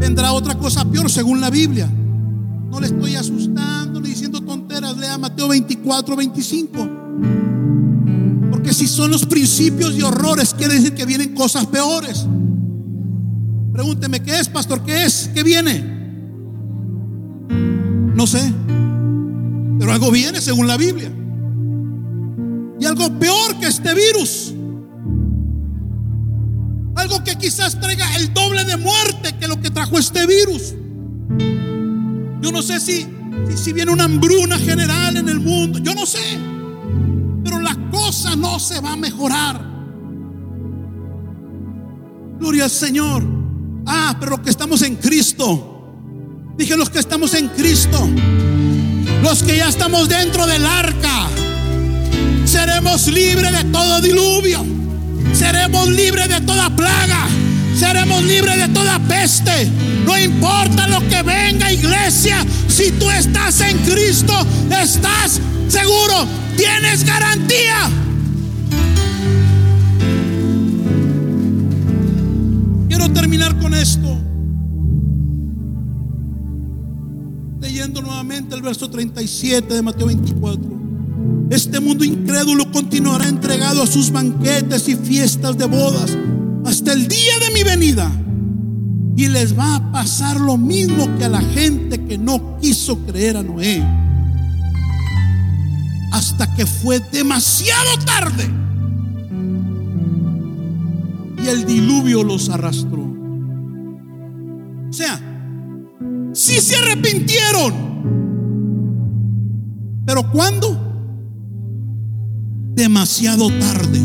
Vendrá 0.00 0.32
otra 0.32 0.56
cosa 0.56 0.84
peor 0.84 1.10
según 1.10 1.40
la 1.40 1.50
Biblia. 1.50 1.90
No 2.70 2.80
le 2.80 2.86
estoy 2.86 3.16
asustando 3.16 4.00
ni 4.00 4.08
diciendo 4.08 4.40
tonteras. 4.40 4.96
Lea 4.96 5.18
Mateo 5.18 5.48
24, 5.48 6.16
25. 6.16 6.88
Porque 8.50 8.72
si 8.72 8.86
son 8.86 9.10
los 9.10 9.26
principios 9.26 9.94
y 9.94 10.02
horrores, 10.02 10.54
quiere 10.54 10.74
decir 10.74 10.94
que 10.94 11.04
vienen 11.04 11.34
cosas 11.34 11.66
peores. 11.66 12.26
Pregúnteme, 13.76 14.20
¿qué 14.20 14.40
es, 14.40 14.48
pastor? 14.48 14.82
¿Qué 14.84 15.04
es? 15.04 15.30
¿Qué 15.34 15.42
viene? 15.42 15.84
No 18.14 18.26
sé. 18.26 18.40
Pero 19.78 19.92
algo 19.92 20.10
viene 20.10 20.40
según 20.40 20.66
la 20.66 20.78
Biblia. 20.78 21.12
Y 22.80 22.86
algo 22.86 23.18
peor 23.18 23.60
que 23.60 23.66
este 23.66 23.92
virus. 23.92 24.54
Algo 26.94 27.22
que 27.22 27.36
quizás 27.36 27.78
traiga 27.78 28.16
el 28.16 28.32
doble 28.32 28.64
de 28.64 28.78
muerte 28.78 29.36
que 29.38 29.46
lo 29.46 29.60
que 29.60 29.68
trajo 29.68 29.98
este 29.98 30.26
virus. 30.26 30.74
Yo 32.40 32.50
no 32.50 32.62
sé 32.62 32.80
si, 32.80 33.06
si, 33.56 33.74
viene 33.74 33.92
una 33.92 34.04
hambruna 34.04 34.56
general 34.56 35.18
en 35.18 35.28
el 35.28 35.38
mundo. 35.38 35.80
Yo 35.80 35.94
no 35.94 36.06
sé. 36.06 36.38
Pero 37.44 37.60
la 37.60 37.76
cosa 37.90 38.34
no 38.36 38.58
se 38.58 38.80
va 38.80 38.94
a 38.94 38.96
mejorar. 38.96 39.60
Gloria 42.38 42.64
al 42.64 42.70
Señor. 42.70 43.45
Ah, 43.86 44.16
pero 44.18 44.32
los 44.32 44.40
que 44.40 44.50
estamos 44.50 44.82
en 44.82 44.96
Cristo. 44.96 45.72
Dije 46.56 46.76
los 46.76 46.90
que 46.90 46.98
estamos 46.98 47.34
en 47.34 47.48
Cristo. 47.48 48.08
Los 49.22 49.42
que 49.42 49.56
ya 49.56 49.68
estamos 49.68 50.08
dentro 50.08 50.46
del 50.46 50.66
arca. 50.66 51.28
Seremos 52.44 53.06
libres 53.06 53.52
de 53.52 53.64
todo 53.64 54.00
diluvio. 54.00 54.64
Seremos 55.32 55.88
libres 55.88 56.28
de 56.28 56.40
toda 56.40 56.74
plaga. 56.74 57.26
Seremos 57.78 58.22
libres 58.24 58.56
de 58.56 58.68
toda 58.68 58.98
peste. 59.00 59.70
No 60.04 60.18
importa 60.18 60.86
lo 60.88 61.00
que 61.08 61.22
venga, 61.22 61.70
iglesia. 61.72 62.44
Si 62.68 62.90
tú 62.92 63.10
estás 63.10 63.60
en 63.60 63.78
Cristo, 63.78 64.34
estás 64.70 65.40
seguro. 65.68 66.26
Tienes 66.56 67.04
garantía. 67.04 67.90
Terminar 73.16 73.58
con 73.58 73.72
esto. 73.72 74.14
Leyendo 77.60 78.02
nuevamente 78.02 78.54
el 78.54 78.60
verso 78.60 78.90
37 78.90 79.72
de 79.72 79.82
Mateo 79.82 80.08
24. 80.08 80.76
Este 81.50 81.80
mundo 81.80 82.04
incrédulo 82.04 82.70
continuará 82.70 83.26
entregado 83.26 83.82
a 83.82 83.86
sus 83.86 84.10
banquetes 84.10 84.86
y 84.88 84.96
fiestas 84.96 85.56
de 85.56 85.64
bodas 85.64 86.16
hasta 86.66 86.92
el 86.92 87.08
día 87.08 87.38
de 87.40 87.54
mi 87.54 87.62
venida. 87.62 88.12
Y 89.16 89.28
les 89.28 89.58
va 89.58 89.76
a 89.76 89.92
pasar 89.92 90.38
lo 90.38 90.58
mismo 90.58 91.16
que 91.16 91.24
a 91.24 91.30
la 91.30 91.40
gente 91.40 92.04
que 92.04 92.18
no 92.18 92.58
quiso 92.58 92.98
creer 93.06 93.38
a 93.38 93.42
Noé. 93.42 93.82
Hasta 96.12 96.54
que 96.54 96.66
fue 96.66 97.00
demasiado 97.00 97.96
tarde. 98.04 98.50
El 101.46 101.64
diluvio 101.64 102.24
los 102.24 102.48
arrastró. 102.48 103.02
O 104.88 104.92
sea, 104.92 105.20
sí 106.32 106.60
se 106.60 106.74
arrepintieron. 106.76 107.72
Pero 110.04 110.28
¿cuándo? 110.32 110.76
Demasiado 112.74 113.48
tarde. 113.58 114.00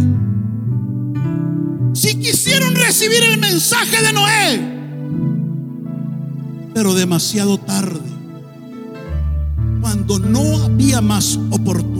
Si 1.94 2.16
quisieron 2.20 2.76
recibir 2.76 3.24
el 3.32 3.39
mensaje 3.39 4.02
de 4.04 4.14
Noé, 4.14 4.72
pero 6.74 6.94
demasiado 6.94 7.58
tarde, 7.58 8.00
cuando 9.82 10.20
no 10.20 10.64
había 10.64 11.02
más 11.02 11.39
oportunidad. 11.50 11.91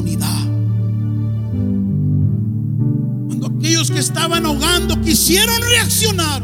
Que 3.90 4.00
estaban 4.00 4.46
ahogando 4.46 5.02
quisieron 5.02 5.62
reaccionar 5.62 6.44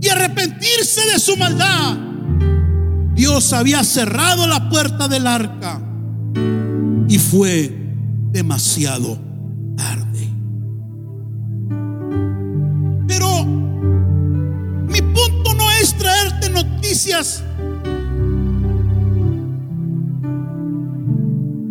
y 0.00 0.08
arrepentirse 0.08 1.06
de 1.12 1.18
su 1.18 1.36
maldad, 1.36 1.96
Dios 3.14 3.52
había 3.52 3.84
cerrado 3.84 4.46
la 4.46 4.68
puerta 4.70 5.08
del 5.08 5.26
arca 5.26 5.80
y 7.08 7.18
fue 7.18 7.94
demasiado 8.32 9.18
tarde. 9.76 10.28
Pero 13.06 13.62
días 17.04 17.42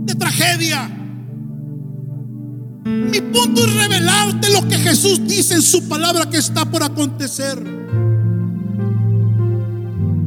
de 0.06 0.16
tragedia. 0.16 1.01
Es 3.56 3.76
revelarte 3.76 4.50
lo 4.50 4.68
que 4.68 4.78
Jesús 4.78 5.28
dice 5.28 5.56
en 5.56 5.62
su 5.62 5.88
palabra 5.88 6.30
que 6.30 6.38
está 6.38 6.66
por 6.66 6.84
acontecer. 6.84 7.58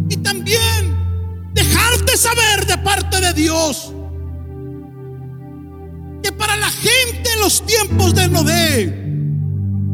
Y 0.08 0.16
también 0.18 0.94
dejarte 1.52 2.16
saber 2.16 2.66
de 2.66 2.78
parte 2.78 3.20
de 3.20 3.32
Dios 3.32 3.92
que 6.22 6.32
para 6.32 6.56
la 6.56 6.70
gente 6.70 7.32
en 7.34 7.40
los 7.40 7.64
tiempos 7.66 8.14
de 8.14 8.28
Noé 8.28 9.04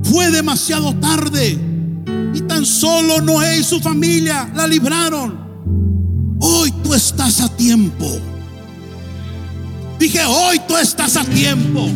fue 0.04 0.30
demasiado 0.30 0.94
tarde 0.96 1.58
y 2.34 2.40
tan 2.42 2.64
solo 2.66 3.20
Noé 3.20 3.58
y 3.58 3.64
su 3.64 3.80
familia 3.80 4.50
la 4.54 4.66
libraron. 4.66 5.38
Hoy 6.40 6.72
tú 6.82 6.94
estás 6.94 7.40
a 7.40 7.48
tiempo. 7.56 8.06
Dije, 9.98 10.24
hoy 10.24 10.60
tú 10.66 10.76
estás 10.76 11.16
a 11.16 11.24
tiempo. 11.24 11.88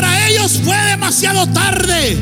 Para 0.00 0.28
ellos 0.28 0.58
fue 0.64 0.78
demasiado 0.86 1.46
tarde, 1.48 2.18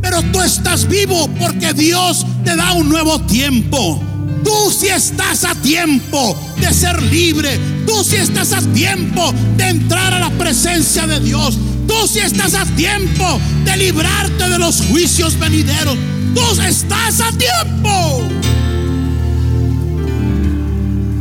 pero 0.00 0.22
tú 0.32 0.40
estás 0.40 0.88
vivo 0.88 1.28
porque 1.38 1.74
Dios 1.74 2.24
te 2.42 2.56
da 2.56 2.72
un 2.72 2.88
nuevo 2.88 3.20
tiempo. 3.20 4.02
Tú 4.42 4.70
si 4.70 4.86
estás 4.86 5.44
a 5.44 5.54
tiempo 5.56 6.34
de 6.58 6.72
ser 6.72 7.02
libre. 7.02 7.60
Tú 7.86 8.02
si 8.02 8.16
estás 8.16 8.54
a 8.54 8.62
tiempo 8.72 9.30
de 9.58 9.68
entrar 9.68 10.14
a 10.14 10.20
la 10.20 10.30
presencia 10.38 11.06
de 11.06 11.20
Dios. 11.20 11.58
Tú 11.86 12.08
si 12.08 12.20
estás 12.20 12.54
a 12.54 12.64
tiempo 12.64 13.38
de 13.66 13.76
librarte 13.76 14.48
de 14.48 14.58
los 14.58 14.80
juicios 14.86 15.38
venideros. 15.38 15.98
Tú 16.34 16.62
estás 16.62 17.20
a 17.20 17.30
tiempo. 17.32 18.22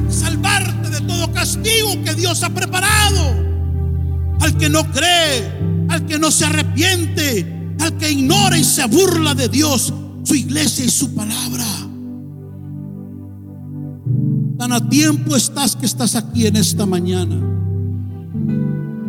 Salvarte 0.09 0.89
de 0.89 1.01
todo 1.01 1.33
castigo 1.33 2.01
que 2.05 2.13
Dios 2.13 2.43
ha 2.43 2.49
preparado. 2.49 3.35
Al 4.39 4.57
que 4.57 4.69
no 4.69 4.89
cree, 4.93 5.67
al 5.89 6.05
que 6.05 6.19
no 6.19 6.31
se 6.31 6.45
arrepiente, 6.45 7.75
al 7.79 7.97
que 7.97 8.11
ignora 8.11 8.57
y 8.57 8.63
se 8.63 8.85
burla 8.87 9.33
de 9.33 9.49
Dios, 9.49 9.93
su 10.23 10.35
iglesia 10.35 10.85
y 10.85 10.89
su 10.89 11.13
palabra. 11.13 11.65
Tan 14.57 14.73
a 14.73 14.89
tiempo 14.89 15.35
estás 15.35 15.75
que 15.75 15.85
estás 15.85 16.15
aquí 16.15 16.47
en 16.47 16.55
esta 16.55 16.85
mañana. 16.85 17.39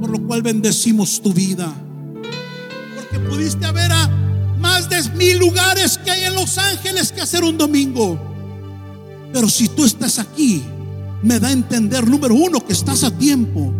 Por 0.00 0.10
lo 0.10 0.26
cual 0.26 0.42
bendecimos 0.42 1.22
tu 1.22 1.32
vida. 1.32 1.72
Porque 2.94 3.18
pudiste 3.28 3.64
haber 3.64 3.90
a 3.90 4.08
más 4.60 4.90
de 4.90 5.02
mil 5.16 5.38
lugares 5.38 5.98
que 5.98 6.10
hay 6.10 6.24
en 6.24 6.34
Los 6.34 6.58
Ángeles 6.58 7.12
que 7.12 7.22
hacer 7.22 7.44
un 7.44 7.56
domingo. 7.56 8.18
Pero 9.32 9.48
si 9.48 9.68
tú 9.68 9.84
estás 9.84 10.18
aquí, 10.18 10.62
me 11.22 11.40
da 11.40 11.48
a 11.48 11.52
entender, 11.52 12.06
número 12.08 12.34
uno, 12.34 12.64
que 12.64 12.72
estás 12.72 13.04
a 13.04 13.10
tiempo. 13.10 13.72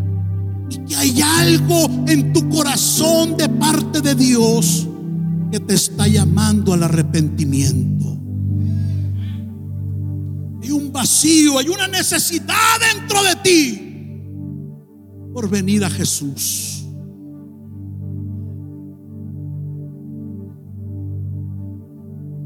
Y 0.70 0.78
que 0.84 0.96
hay 0.96 1.20
algo 1.20 1.88
en 2.06 2.32
tu 2.32 2.48
corazón 2.48 3.36
de 3.36 3.48
parte 3.48 4.00
de 4.00 4.14
Dios 4.14 4.86
que 5.50 5.60
te 5.60 5.74
está 5.74 6.06
llamando 6.06 6.72
al 6.72 6.82
arrepentimiento. 6.82 8.06
Hay 10.62 10.70
un 10.70 10.92
vacío, 10.92 11.58
hay 11.58 11.68
una 11.68 11.88
necesidad 11.88 12.78
dentro 12.94 13.22
de 13.22 13.36
ti 13.36 13.88
por 15.32 15.48
venir 15.48 15.84
a 15.84 15.90
Jesús. 15.90 16.84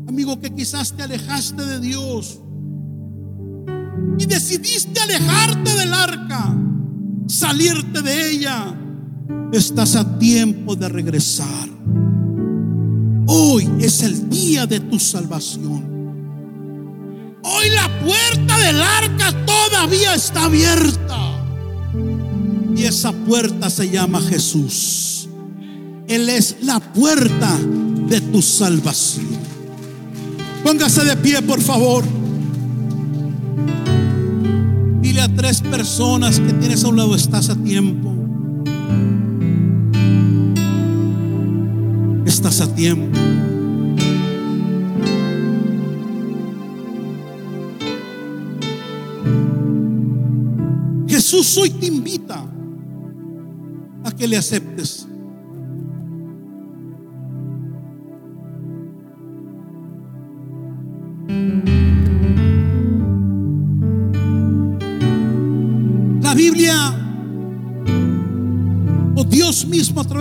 Amigo, 0.07 0.39
que 0.39 0.55
quizás 0.55 0.93
te 0.93 1.03
alejaste 1.03 1.65
de 1.65 1.81
Dios 1.81 2.39
y 4.19 4.27
decidiste 4.27 5.01
alejarte 5.01 5.75
del 5.75 5.95
arca, 5.95 6.55
salirte 7.33 8.03
de 8.03 8.31
ella, 8.31 8.75
estás 9.53 9.97
a 9.97 10.19
tiempo 10.19 10.77
de 10.77 10.89
regresar. 10.89 11.69
Hoy 13.27 13.71
es 13.81 14.03
el 14.03 14.29
día 14.29 14.67
de 14.67 14.81
tu 14.81 14.99
salvación. 14.99 15.83
Hoy 17.43 17.71
la 17.71 17.89
puerta 18.01 18.59
del 18.59 18.83
arca 18.83 19.33
todavía 19.47 20.15
está 20.15 20.45
abierta. 20.45 21.19
Y 22.77 22.85
esa 22.85 23.13
puerta 23.13 23.71
se 23.71 23.89
llama 23.89 24.21
Jesús. 24.21 25.29
Él 26.09 26.29
es 26.29 26.57
la 26.61 26.81
puerta 26.81 27.59
de 28.09 28.21
tu 28.21 28.43
salvación. 28.43 29.39
Póngase 30.63 31.05
de 31.05 31.17
pie, 31.17 31.41
por 31.41 31.63
favor. 31.63 32.05
Tres 35.53 35.71
personas 35.71 36.41
que 36.41 36.51
tienes 36.55 36.83
a 36.83 36.89
un 36.89 36.97
lado, 36.97 37.15
estás 37.15 37.51
a 37.51 37.57
tiempo. 37.57 38.11
Estás 42.25 42.63
a 42.63 42.75
tiempo. 42.75 43.19
Jesús 51.07 51.59
hoy 51.59 51.69
te 51.69 51.85
invita 51.85 52.47
a 54.05 54.11
que 54.11 54.27
le 54.27 54.39
aceptes. 54.39 55.07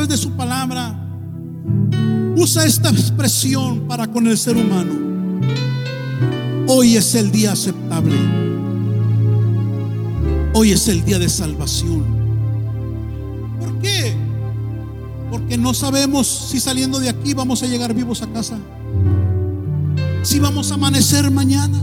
De 0.08 0.18
su 0.18 0.32
palabra 0.32 0.98
usa 2.36 2.66
esta 2.66 2.90
expresión 2.90 3.88
para 3.88 4.08
con 4.08 4.28
el 4.28 4.38
ser 4.38 4.58
humano. 4.58 4.94
Hoy 6.68 6.98
es 6.98 7.14
el 7.16 7.32
día 7.32 7.52
aceptable. 7.52 8.16
Hoy 10.54 10.72
es 10.72 10.88
el 10.88 11.04
día 11.06 11.20
de 11.20 11.30
salvación. 11.30 12.04
¿Por 13.60 13.80
qué? 13.80 14.16
Porque 15.30 15.58
no 15.58 15.74
sabemos 15.74 16.28
si 16.28 16.60
saliendo 16.60 17.00
de 17.00 17.10
aquí 17.10 17.34
vamos 17.34 17.62
a 17.64 17.68
llegar 17.68 17.94
vivos 17.94 18.22
a 18.22 18.28
casa. 18.28 18.58
Si 20.24 20.40
vamos 20.40 20.72
a 20.72 20.76
amanecer 20.76 21.30
mañana. 21.32 21.82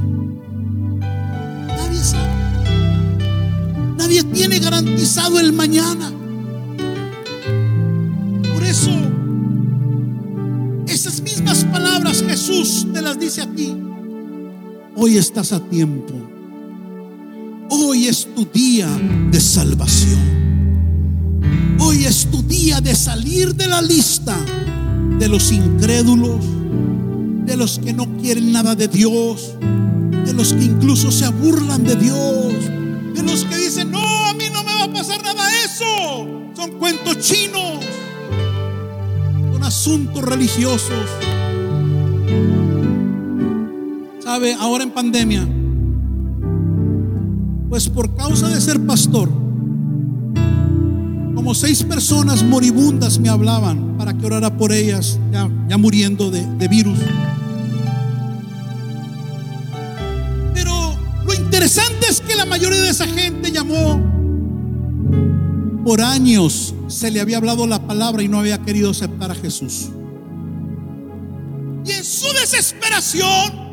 Nadie 1.68 2.02
sabe. 2.02 2.28
Nadie 3.96 4.24
tiene 4.24 4.58
garantizado 4.58 5.38
el 5.38 5.52
mañana. 5.52 6.17
Jesús 12.48 12.86
te 12.94 13.02
las 13.02 13.20
dice 13.20 13.42
a 13.42 13.46
ti. 13.46 13.76
Hoy 14.96 15.18
estás 15.18 15.52
a 15.52 15.60
tiempo. 15.60 16.14
Hoy 17.68 18.06
es 18.06 18.26
tu 18.34 18.46
día 18.46 18.88
de 19.30 19.38
salvación. 19.38 21.36
Hoy 21.78 22.06
es 22.06 22.26
tu 22.30 22.42
día 22.42 22.80
de 22.80 22.94
salir 22.94 23.54
de 23.54 23.66
la 23.66 23.82
lista 23.82 24.34
de 25.18 25.28
los 25.28 25.52
incrédulos, 25.52 26.42
de 27.44 27.54
los 27.54 27.80
que 27.80 27.92
no 27.92 28.16
quieren 28.16 28.50
nada 28.50 28.74
de 28.74 28.88
Dios, 28.88 29.54
de 29.60 30.32
los 30.32 30.54
que 30.54 30.64
incluso 30.64 31.12
se 31.12 31.28
burlan 31.28 31.84
de 31.84 31.96
Dios, 31.96 32.54
de 33.14 33.22
los 33.24 33.44
que 33.44 33.58
dicen, 33.58 33.90
no, 33.90 34.00
a 34.00 34.32
mí 34.32 34.44
no 34.50 34.64
me 34.64 34.72
va 34.72 34.84
a 34.84 34.92
pasar 34.94 35.22
nada 35.22 35.44
eso. 35.66 35.84
Son 36.56 36.70
cuentos 36.78 37.18
chinos, 37.18 37.84
son 39.52 39.62
asuntos 39.62 40.24
religiosos. 40.24 41.04
¿Sabe? 44.20 44.54
Ahora 44.54 44.84
en 44.84 44.90
pandemia, 44.90 45.48
pues 47.68 47.88
por 47.88 48.14
causa 48.14 48.48
de 48.48 48.60
ser 48.60 48.84
pastor, 48.86 49.28
como 51.34 51.54
seis 51.54 51.82
personas 51.82 52.42
moribundas 52.42 53.18
me 53.18 53.28
hablaban 53.28 53.96
para 53.96 54.12
que 54.12 54.26
orara 54.26 54.56
por 54.56 54.72
ellas, 54.72 55.18
ya, 55.32 55.48
ya 55.68 55.78
muriendo 55.78 56.30
de, 56.30 56.44
de 56.56 56.68
virus. 56.68 56.98
Pero 60.52 60.94
lo 61.24 61.34
interesante 61.34 62.06
es 62.10 62.20
que 62.20 62.34
la 62.34 62.44
mayoría 62.44 62.82
de 62.82 62.90
esa 62.90 63.06
gente 63.06 63.50
llamó. 63.50 64.02
Por 65.84 66.02
años 66.02 66.74
se 66.88 67.10
le 67.10 67.20
había 67.20 67.38
hablado 67.38 67.66
la 67.66 67.86
palabra 67.86 68.22
y 68.22 68.28
no 68.28 68.40
había 68.40 68.58
querido 68.58 68.90
aceptar 68.90 69.30
a 69.30 69.34
Jesús. 69.34 69.88
Desesperación, 72.32 73.68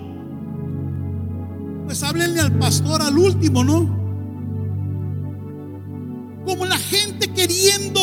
pues 1.85 2.03
háblenle 2.03 2.41
al 2.41 2.57
pastor 2.57 3.01
al 3.01 3.17
último, 3.17 3.63
¿no? 3.63 3.95
Como 6.45 6.65
la 6.65 6.77
gente 6.77 7.31
queriendo, 7.33 8.01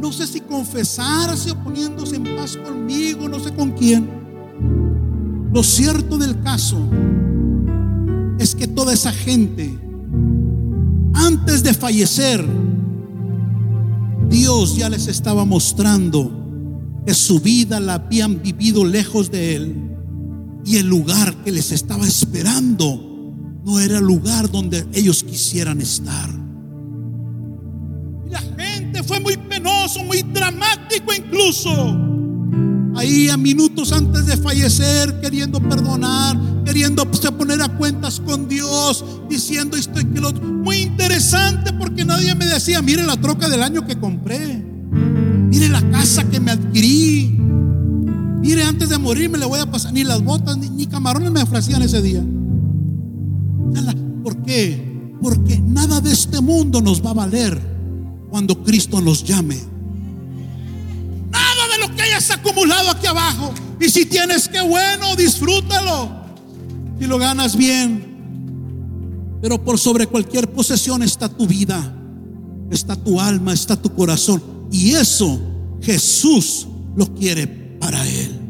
no 0.00 0.12
sé 0.12 0.26
si 0.26 0.40
confesarse 0.40 1.50
o 1.50 1.64
poniéndose 1.64 2.16
en 2.16 2.36
paz 2.36 2.56
conmigo, 2.56 3.28
no 3.28 3.40
sé 3.40 3.54
con 3.54 3.72
quién. 3.72 4.08
Lo 5.52 5.62
cierto 5.62 6.16
del 6.16 6.40
caso 6.42 6.78
es 8.38 8.54
que 8.54 8.66
toda 8.66 8.92
esa 8.92 9.12
gente, 9.12 9.78
antes 11.14 11.62
de 11.62 11.74
fallecer, 11.74 12.44
Dios 14.28 14.76
ya 14.76 14.88
les 14.88 15.08
estaba 15.08 15.44
mostrando 15.44 16.39
que 17.06 17.14
su 17.14 17.40
vida 17.40 17.80
la 17.80 17.94
habían 17.94 18.42
vivido 18.42 18.84
lejos 18.84 19.30
de 19.30 19.56
Él 19.56 19.90
y 20.64 20.76
el 20.76 20.86
lugar 20.86 21.34
que 21.42 21.52
les 21.52 21.72
estaba 21.72 22.06
esperando 22.06 23.08
no 23.64 23.80
era 23.80 23.98
el 23.98 24.04
lugar 24.04 24.50
donde 24.50 24.86
ellos 24.92 25.22
quisieran 25.22 25.80
estar. 25.80 26.28
Y 28.26 28.30
la 28.30 28.40
gente 28.40 29.02
fue 29.02 29.20
muy 29.20 29.36
penoso, 29.36 30.02
muy 30.04 30.22
dramático 30.22 31.12
incluso. 31.12 31.70
Ahí 32.96 33.28
a 33.28 33.36
minutos 33.36 33.92
antes 33.92 34.26
de 34.26 34.36
fallecer, 34.36 35.20
queriendo 35.20 35.60
perdonar, 35.60 36.38
queriendo 36.64 37.10
poner 37.10 37.62
a 37.62 37.68
cuentas 37.68 38.20
con 38.20 38.48
Dios, 38.48 39.04
diciendo 39.28 39.76
esto 39.76 40.00
y 40.00 40.04
que 40.04 40.20
lo 40.20 40.32
Muy 40.32 40.78
interesante 40.78 41.72
porque 41.72 42.04
nadie 42.04 42.34
me 42.34 42.46
decía, 42.46 42.82
mire 42.82 43.04
la 43.04 43.16
troca 43.16 43.48
del 43.48 43.62
año 43.62 43.86
que 43.86 43.98
compré, 43.98 44.62
mire 45.50 45.68
la 45.68 45.82
casa 45.90 46.24
que 46.30 46.40
me 46.40 46.52
adquirí, 46.52 47.36
mire 48.40 48.62
antes 48.62 48.88
de 48.88 48.98
morir 48.98 49.28
me 49.28 49.36
le 49.36 49.44
voy 49.44 49.60
a 49.60 49.70
pasar, 49.70 49.92
ni 49.92 50.04
las 50.04 50.22
botas, 50.22 50.56
ni, 50.56 50.86
camarones 50.86 51.30
me 51.30 51.42
ofrecían 51.42 51.82
ese 51.82 52.00
día. 52.00 52.24
¿Por 54.22 54.42
qué? 54.42 55.16
Porque 55.20 55.58
nada 55.58 56.00
de 56.00 56.12
este 56.12 56.40
mundo 56.40 56.80
nos 56.80 57.04
va 57.04 57.10
a 57.10 57.14
valer 57.14 57.60
cuando 58.30 58.62
Cristo 58.62 59.00
nos 59.00 59.24
llame. 59.24 59.58
Nada 61.30 61.68
de 61.72 61.86
lo 61.86 61.94
que 61.94 62.02
hayas 62.02 62.30
acumulado 62.30 62.90
aquí 62.90 63.06
abajo. 63.06 63.52
Y 63.80 63.88
si 63.88 64.06
tienes 64.06 64.48
que 64.48 64.60
bueno, 64.60 65.16
disfrútalo. 65.16 66.10
Si 66.98 67.06
lo 67.06 67.18
ganas 67.18 67.56
bien. 67.56 68.10
Pero 69.40 69.62
por 69.64 69.78
sobre 69.78 70.06
cualquier 70.06 70.52
posesión 70.52 71.02
está 71.02 71.28
tu 71.28 71.46
vida, 71.46 71.96
está 72.70 72.94
tu 72.94 73.20
alma, 73.20 73.54
está 73.54 73.74
tu 73.74 73.94
corazón. 73.94 74.42
Y 74.70 74.90
eso 74.92 75.38
Jesús 75.80 76.68
lo 76.96 77.06
quiere 77.14 77.46
para 77.80 78.06
Él. 78.06 78.40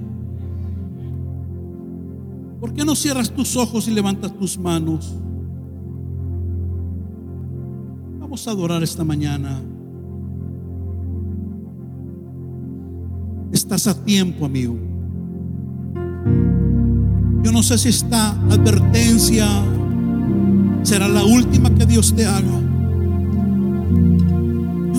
¿Por 2.61 2.75
qué 2.75 2.85
no 2.85 2.95
cierras 2.95 3.31
tus 3.31 3.57
ojos 3.57 3.89
y 3.89 3.91
levantas 3.93 4.37
tus 4.37 4.59
manos? 4.59 5.15
Vamos 8.21 8.47
a 8.47 8.51
adorar 8.51 8.83
esta 8.83 9.03
mañana. 9.03 9.63
Estás 13.51 13.87
a 13.87 14.05
tiempo, 14.05 14.45
amigo. 14.45 14.77
Yo 17.43 17.51
no 17.51 17.63
sé 17.63 17.79
si 17.79 17.89
esta 17.89 18.33
advertencia 18.51 19.47
será 20.83 21.09
la 21.09 21.25
última 21.25 21.75
que 21.75 21.87
Dios 21.87 22.15
te 22.15 22.27
haga. 22.27 22.70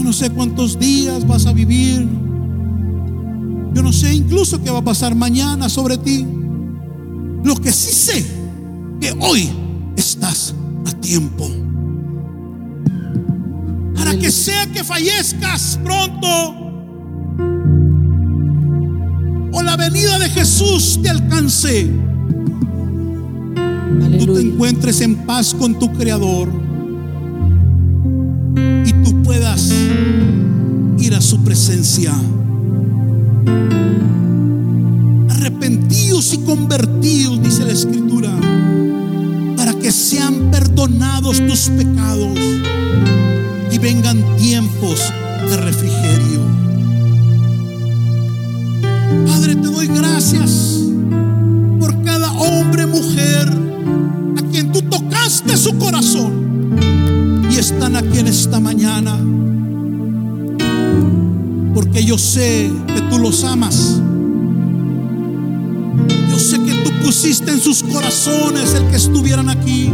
Yo 0.02 0.06
no 0.06 0.14
sé 0.14 0.32
cuántos 0.32 0.80
días 0.80 1.28
vas 1.28 1.45
a 1.45 1.54
vivir. 1.54 2.08
Yo 3.72 3.84
no 3.84 3.93
sé 3.93 4.16
incluso 4.16 4.60
qué 4.64 4.72
va 4.72 4.80
a 4.80 4.84
pasar 4.84 5.14
mañana 5.14 5.70
sobre 5.70 5.95
ti. 5.95 6.26
Lo 7.43 7.56
que 7.56 7.72
sí 7.72 7.93
sé, 7.93 8.26
que 8.99 9.12
hoy 9.20 9.52
estás 9.95 10.56
a 10.88 10.91
tiempo. 10.93 11.47
Para 13.93 14.18
que 14.18 14.32
sea 14.32 14.66
que 14.72 14.84
fallezcas 14.84 15.80
pronto 15.84 16.28
o 19.54 19.62
la 19.62 19.78
venida 19.78 20.18
de 20.18 20.30
Jesús 20.30 20.99
te 21.04 21.12
alcance. 21.12 21.91
Tú 24.18 24.34
te 24.34 24.41
encuentres 24.41 24.99
en 25.02 25.16
paz 25.28 25.54
con 25.54 25.78
tu 25.78 25.93
Creador 25.93 26.62
ir 31.02 31.16
a 31.16 31.22
su 31.22 31.43
presencia. 31.43 32.14
arrepentidos 35.30 36.34
y 36.34 36.38
convertidos, 36.39 37.41
dice 37.41 37.66
la 37.66 37.72
Escritura, 37.72 38.30
para 39.58 39.74
que 39.74 39.91
sean 39.91 40.52
perdonados 40.52 41.39
tus 41.47 41.70
pecados 41.70 42.38
y 43.72 43.78
vengan 43.80 44.24
tiempos 44.38 45.12
de 45.49 45.58
refrigerio. 45.58 46.41
Padre, 49.26 49.56
te 49.56 49.68
doy 49.68 49.88
gracias 49.88 50.82
por 51.80 52.04
cada 52.04 52.32
hombre, 52.34 52.86
mujer, 52.86 53.49
a 54.38 54.52
quien 54.52 54.72
tú 54.72 54.82
tocaste 54.84 55.58
su 55.58 55.76
corazón 55.80 56.78
y 57.49 57.58
están 57.58 57.95
aquí 57.95 58.20
en 58.20 58.28
esta 58.28 58.60
mañana. 58.60 59.18
Porque 61.74 62.03
yo 62.03 62.17
sé 62.17 62.72
que 62.88 63.01
tú 63.09 63.17
los 63.17 63.43
amas 63.43 64.01
sé 66.41 66.59
que 66.59 66.74
tú 66.84 66.91
pusiste 67.03 67.51
en 67.51 67.61
sus 67.61 67.84
corazones 67.84 68.74
el 68.74 68.88
que 68.88 68.95
estuvieran 68.95 69.49
aquí. 69.49 69.91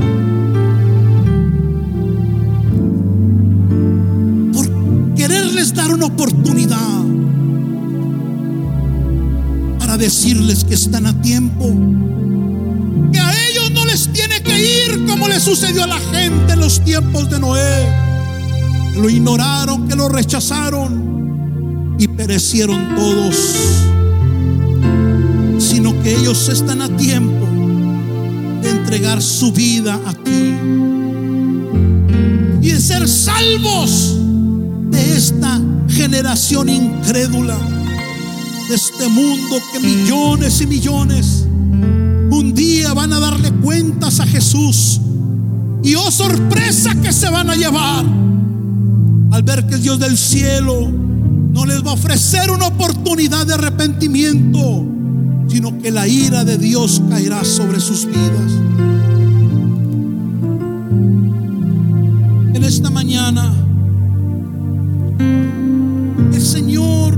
Por 4.54 5.14
quererles 5.16 5.74
dar 5.74 5.92
una 5.92 6.06
oportunidad 6.06 6.78
para 9.80 9.98
decirles 9.98 10.64
que 10.64 10.76
están 10.76 11.06
a 11.06 11.22
tiempo. 11.22 11.66
Que 13.12 13.20
a 13.20 13.32
ellos 13.50 13.72
no 13.72 13.86
les 13.86 14.12
tiene 14.14 14.42
que 14.42 14.86
ir 14.88 15.06
como 15.06 15.28
le 15.28 15.40
sucedió 15.40 15.84
a 15.84 15.88
la 15.88 16.00
gente 16.00 16.54
en 16.54 16.60
los 16.60 16.84
tiempos 16.84 17.30
de 17.30 17.40
Noé. 17.40 17.88
Que 18.94 19.00
lo 19.00 19.10
ignoraron, 19.10 19.88
que 19.88 19.96
lo 19.96 20.08
rechazaron 20.08 21.17
y 21.98 22.08
perecieron 22.08 22.96
todos 22.96 23.36
sino 25.60 26.02
que 26.02 26.16
ellos 26.16 26.50
están 26.50 26.82
a 26.82 26.90
tiempo 26.98 27.46
de 28.62 28.70
entregar 28.70 29.22
su 29.22 29.52
vida 29.52 30.00
a 30.06 30.14
ti 30.14 30.54
y 32.62 32.72
de 32.72 32.80
ser 32.80 33.08
salvos 33.08 34.18
de 34.90 35.18
esta 35.18 35.62
generación 35.90 36.70
incrédula, 36.70 37.58
de 38.70 38.76
este 38.76 39.08
mundo 39.08 39.58
que 39.74 39.80
millones 39.80 40.62
y 40.62 40.68
millones 40.68 41.46
un 42.30 42.54
día 42.54 42.94
van 42.94 43.14
a 43.14 43.20
darle 43.20 43.52
cuentas 43.52 44.20
a 44.20 44.28
Jesús. 44.28 45.00
Y 45.84 45.96
oh 45.96 46.12
sorpresa 46.12 46.94
que 46.96 47.14
se 47.14 47.30
van 47.30 47.50
a 47.50 47.56
llevar 47.56 48.06
al 49.32 49.44
ver 49.44 49.66
que 49.68 49.76
el 49.76 49.82
Dios 49.82 50.00
del 50.00 50.18
cielo 50.18 51.07
no 51.58 51.66
les 51.66 51.84
va 51.84 51.90
a 51.90 51.94
ofrecer 51.96 52.52
una 52.52 52.68
oportunidad 52.68 53.48
de 53.48 53.56
arrepentimiento 53.56 54.86
sino 55.48 55.80
que 55.80 55.90
la 55.90 56.08
ira 56.08 56.44
de 56.44 56.56
Dios 56.56 57.02
caerá 57.10 57.44
sobre 57.44 57.80
sus 57.80 58.06
vidas. 58.06 58.52
En 62.54 62.64
esta 62.64 62.92
mañana, 62.92 63.56
el 66.32 66.42
Señor 66.42 67.18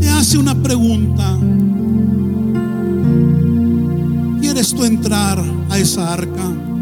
te 0.00 0.08
hace 0.08 0.38
una 0.38 0.60
pregunta. 0.60 1.38
¿Quieres 4.40 4.74
tú 4.74 4.84
entrar 4.84 5.40
a 5.70 5.78
esa 5.78 6.12
arca? 6.12 6.73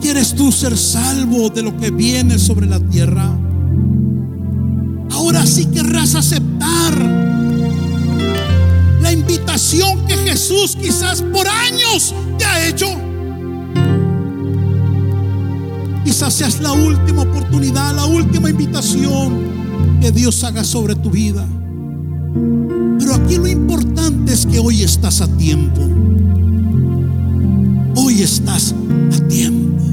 ¿Quieres 0.00 0.34
tú 0.34 0.52
ser 0.52 0.76
salvo 0.76 1.50
de 1.50 1.62
lo 1.62 1.76
que 1.76 1.90
viene 1.90 2.38
sobre 2.38 2.66
la 2.66 2.80
tierra? 2.80 3.38
ahora 5.18 5.44
sí 5.44 5.66
querrás 5.66 6.14
aceptar 6.14 6.96
la 9.02 9.12
invitación 9.12 10.06
que 10.06 10.16
Jesús 10.16 10.76
quizás 10.80 11.22
por 11.22 11.46
años 11.48 12.14
te 12.38 12.44
ha 12.44 12.68
hecho. 12.68 12.86
Quizás 16.04 16.34
seas 16.34 16.60
la 16.60 16.72
última 16.72 17.22
oportunidad, 17.22 17.94
la 17.94 18.06
última 18.06 18.48
invitación 18.48 19.98
que 20.00 20.12
Dios 20.12 20.42
haga 20.44 20.64
sobre 20.64 20.94
tu 20.94 21.10
vida. 21.10 21.46
Pero 22.98 23.14
aquí 23.14 23.36
lo 23.36 23.48
importante 23.48 24.32
es 24.32 24.46
que 24.46 24.58
hoy 24.58 24.82
estás 24.82 25.20
a 25.20 25.28
tiempo. 25.36 25.82
Hoy 27.96 28.22
estás 28.22 28.74
a 29.16 29.28
tiempo. 29.28 29.87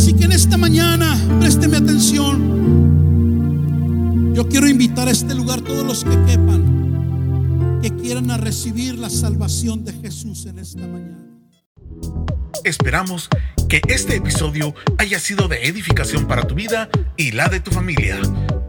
Así 0.00 0.14
que 0.14 0.24
en 0.24 0.32
esta 0.32 0.56
mañana, 0.56 1.14
présteme 1.40 1.76
atención. 1.76 2.34
Yo 4.34 4.48
quiero 4.48 4.66
invitar 4.66 5.08
a 5.08 5.10
este 5.10 5.34
lugar 5.34 5.60
todos 5.60 5.84
los 5.84 6.04
que 6.04 6.18
quepan, 6.24 7.80
que 7.82 7.94
quieran 7.94 8.30
a 8.30 8.38
recibir 8.38 8.96
la 8.96 9.10
salvación 9.10 9.84
de 9.84 9.92
Jesús 9.92 10.46
en 10.46 10.58
esta 10.58 10.86
mañana. 10.86 11.18
Esperamos 12.64 13.28
que 13.68 13.82
este 13.88 14.16
episodio 14.16 14.74
haya 14.96 15.20
sido 15.20 15.48
de 15.48 15.66
edificación 15.66 16.26
para 16.26 16.46
tu 16.46 16.54
vida 16.54 16.88
y 17.18 17.32
la 17.32 17.50
de 17.50 17.60
tu 17.60 17.70
familia. 17.70 18.22